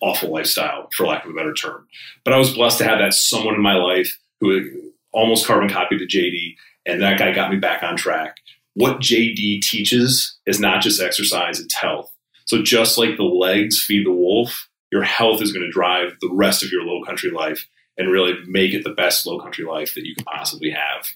awful 0.00 0.32
lifestyle, 0.32 0.88
for 0.96 1.06
lack 1.06 1.26
of 1.26 1.32
a 1.32 1.34
better 1.34 1.52
term. 1.52 1.86
But 2.24 2.32
I 2.32 2.38
was 2.38 2.54
blessed 2.54 2.78
to 2.78 2.84
have 2.84 2.98
that 3.00 3.12
someone 3.12 3.56
in 3.56 3.62
my 3.62 3.74
life 3.74 4.16
who 4.40 4.70
almost 5.12 5.46
carbon 5.46 5.68
copied 5.68 5.98
to 5.98 6.06
JD, 6.06 6.56
and 6.86 7.02
that 7.02 7.18
guy 7.18 7.34
got 7.34 7.50
me 7.50 7.58
back 7.58 7.82
on 7.82 7.98
track. 7.98 8.36
What 8.78 9.00
JD 9.00 9.62
teaches 9.62 10.38
is 10.46 10.60
not 10.60 10.82
just 10.82 11.02
exercise, 11.02 11.58
it's 11.58 11.74
health. 11.74 12.12
So 12.46 12.62
just 12.62 12.96
like 12.96 13.16
the 13.16 13.24
legs 13.24 13.82
feed 13.82 14.06
the 14.06 14.12
wolf, 14.12 14.68
your 14.92 15.02
health 15.02 15.42
is 15.42 15.50
going 15.50 15.66
to 15.66 15.72
drive 15.72 16.12
the 16.20 16.30
rest 16.32 16.62
of 16.62 16.70
your 16.70 16.82
low 16.82 17.04
country 17.04 17.32
life 17.32 17.66
and 17.96 18.08
really 18.08 18.34
make 18.46 18.72
it 18.74 18.84
the 18.84 18.94
best 18.94 19.26
low 19.26 19.40
country 19.40 19.64
life 19.64 19.96
that 19.96 20.06
you 20.06 20.14
can 20.14 20.24
possibly 20.24 20.70
have. 20.70 21.06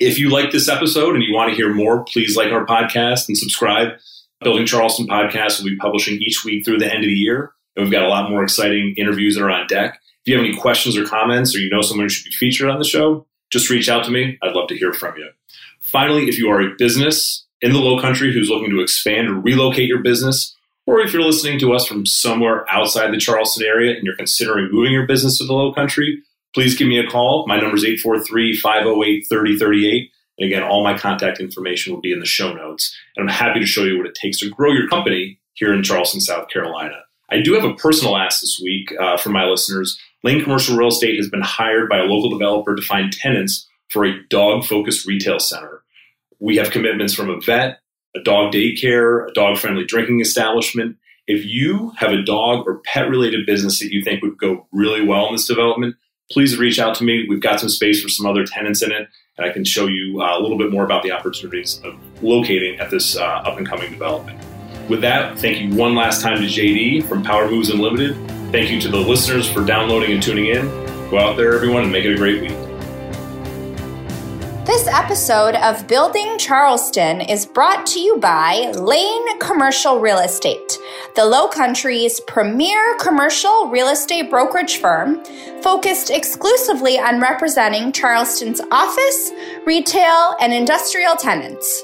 If 0.00 0.18
you 0.18 0.28
like 0.28 0.50
this 0.50 0.68
episode 0.68 1.14
and 1.14 1.24
you 1.24 1.34
want 1.34 1.48
to 1.48 1.56
hear 1.56 1.72
more, 1.72 2.04
please 2.04 2.36
like 2.36 2.52
our 2.52 2.66
podcast 2.66 3.26
and 3.26 3.38
subscribe. 3.38 3.94
Building 4.42 4.66
Charleston 4.66 5.06
podcast 5.06 5.62
will 5.62 5.70
be 5.70 5.78
publishing 5.78 6.18
each 6.20 6.44
week 6.44 6.62
through 6.62 6.78
the 6.78 6.92
end 6.92 7.04
of 7.04 7.08
the 7.08 7.14
year. 7.14 7.54
And 7.74 7.84
we've 7.84 7.92
got 7.92 8.04
a 8.04 8.08
lot 8.08 8.28
more 8.28 8.42
exciting 8.42 8.96
interviews 8.98 9.36
that 9.36 9.44
are 9.44 9.50
on 9.50 9.66
deck. 9.66 9.98
If 10.26 10.30
you 10.30 10.36
have 10.36 10.44
any 10.44 10.54
questions 10.54 10.98
or 10.98 11.06
comments 11.06 11.56
or 11.56 11.58
you 11.60 11.70
know 11.70 11.80
someone 11.80 12.04
who 12.04 12.10
should 12.10 12.26
be 12.26 12.36
featured 12.36 12.68
on 12.68 12.78
the 12.78 12.84
show, 12.84 13.26
just 13.50 13.70
reach 13.70 13.88
out 13.88 14.04
to 14.04 14.10
me. 14.10 14.38
I'd 14.42 14.54
love 14.54 14.68
to 14.68 14.76
hear 14.76 14.92
from 14.92 15.16
you. 15.16 15.30
Finally, 15.92 16.26
if 16.26 16.38
you 16.38 16.48
are 16.48 16.62
a 16.62 16.74
business 16.78 17.46
in 17.60 17.74
the 17.74 17.78
low 17.78 18.00
country 18.00 18.32
who's 18.32 18.48
looking 18.48 18.70
to 18.70 18.80
expand 18.80 19.28
or 19.28 19.34
relocate 19.34 19.86
your 19.86 20.02
business, 20.02 20.56
or 20.86 21.00
if 21.00 21.12
you're 21.12 21.22
listening 21.22 21.58
to 21.58 21.74
us 21.74 21.86
from 21.86 22.06
somewhere 22.06 22.64
outside 22.70 23.12
the 23.12 23.18
Charleston 23.18 23.66
area 23.66 23.94
and 23.94 24.02
you're 24.02 24.16
considering 24.16 24.70
moving 24.72 24.92
your 24.92 25.06
business 25.06 25.36
to 25.38 25.44
the 25.44 25.52
low 25.52 25.72
country, 25.74 26.22
please 26.54 26.74
give 26.74 26.88
me 26.88 26.98
a 26.98 27.06
call. 27.06 27.46
My 27.46 27.60
number 27.60 27.76
is 27.76 27.84
843 27.84 28.56
508 28.56 29.26
3038. 29.28 30.10
And 30.38 30.46
again, 30.46 30.62
all 30.62 30.82
my 30.82 30.96
contact 30.96 31.40
information 31.40 31.92
will 31.92 32.00
be 32.00 32.12
in 32.12 32.20
the 32.20 32.26
show 32.26 32.54
notes. 32.54 32.96
And 33.14 33.28
I'm 33.28 33.34
happy 33.34 33.60
to 33.60 33.66
show 33.66 33.84
you 33.84 33.98
what 33.98 34.06
it 34.06 34.14
takes 34.14 34.40
to 34.40 34.48
grow 34.48 34.72
your 34.72 34.88
company 34.88 35.38
here 35.52 35.74
in 35.74 35.82
Charleston, 35.82 36.22
South 36.22 36.48
Carolina. 36.48 37.02
I 37.30 37.42
do 37.42 37.52
have 37.52 37.64
a 37.64 37.74
personal 37.74 38.16
ask 38.16 38.40
this 38.40 38.58
week 38.62 38.92
uh, 38.98 39.18
for 39.18 39.28
my 39.28 39.44
listeners. 39.44 39.98
Laine 40.24 40.42
Commercial 40.42 40.74
Real 40.74 40.88
Estate 40.88 41.18
has 41.18 41.28
been 41.28 41.42
hired 41.42 41.90
by 41.90 41.98
a 41.98 42.04
local 42.04 42.30
developer 42.30 42.74
to 42.74 42.82
find 42.82 43.12
tenants 43.12 43.68
for 43.90 44.06
a 44.06 44.22
dog 44.28 44.64
focused 44.64 45.06
retail 45.06 45.38
center. 45.38 45.81
We 46.42 46.56
have 46.56 46.72
commitments 46.72 47.14
from 47.14 47.30
a 47.30 47.40
vet, 47.40 47.78
a 48.16 48.20
dog 48.20 48.52
daycare, 48.52 49.30
a 49.30 49.32
dog 49.32 49.58
friendly 49.58 49.84
drinking 49.84 50.20
establishment. 50.20 50.96
If 51.28 51.44
you 51.44 51.92
have 51.98 52.10
a 52.10 52.20
dog 52.20 52.66
or 52.66 52.80
pet 52.84 53.08
related 53.08 53.46
business 53.46 53.78
that 53.78 53.92
you 53.92 54.02
think 54.02 54.22
would 54.22 54.38
go 54.38 54.66
really 54.72 55.06
well 55.06 55.28
in 55.28 55.34
this 55.34 55.46
development, 55.46 55.94
please 56.32 56.58
reach 56.58 56.80
out 56.80 56.96
to 56.96 57.04
me. 57.04 57.26
We've 57.28 57.40
got 57.40 57.60
some 57.60 57.68
space 57.68 58.02
for 58.02 58.08
some 58.08 58.26
other 58.26 58.44
tenants 58.44 58.82
in 58.82 58.90
it, 58.90 59.06
and 59.38 59.46
I 59.46 59.50
can 59.50 59.64
show 59.64 59.86
you 59.86 60.20
uh, 60.20 60.36
a 60.36 60.40
little 60.40 60.58
bit 60.58 60.72
more 60.72 60.84
about 60.84 61.04
the 61.04 61.12
opportunities 61.12 61.80
of 61.84 61.94
locating 62.24 62.80
at 62.80 62.90
this 62.90 63.16
uh, 63.16 63.22
up 63.22 63.56
and 63.56 63.68
coming 63.68 63.92
development. 63.92 64.40
With 64.88 65.00
that, 65.02 65.38
thank 65.38 65.60
you 65.60 65.72
one 65.76 65.94
last 65.94 66.22
time 66.22 66.38
to 66.38 66.46
JD 66.48 67.08
from 67.08 67.22
Power 67.22 67.48
Moves 67.48 67.70
Unlimited. 67.70 68.16
Thank 68.50 68.68
you 68.68 68.80
to 68.80 68.88
the 68.88 68.98
listeners 68.98 69.48
for 69.48 69.64
downloading 69.64 70.10
and 70.10 70.20
tuning 70.20 70.46
in. 70.46 70.66
Go 71.08 71.20
out 71.20 71.36
there, 71.36 71.54
everyone, 71.54 71.84
and 71.84 71.92
make 71.92 72.04
it 72.04 72.12
a 72.12 72.16
great 72.16 72.42
week. 72.42 72.61
This 74.64 74.86
episode 74.86 75.56
of 75.56 75.88
Building 75.88 76.38
Charleston 76.38 77.20
is 77.20 77.46
brought 77.46 77.84
to 77.86 77.98
you 77.98 78.18
by 78.18 78.70
Laine 78.76 79.38
Commercial 79.40 79.98
Real 79.98 80.20
Estate, 80.20 80.78
the 81.16 81.24
Low 81.24 81.48
Country's 81.48 82.20
premier 82.20 82.96
commercial 82.98 83.66
real 83.70 83.88
estate 83.88 84.30
brokerage 84.30 84.76
firm 84.76 85.24
focused 85.62 86.10
exclusively 86.10 86.96
on 86.96 87.20
representing 87.20 87.90
Charleston's 87.90 88.60
office, 88.70 89.32
retail, 89.66 90.36
and 90.40 90.52
industrial 90.52 91.16
tenants. 91.16 91.82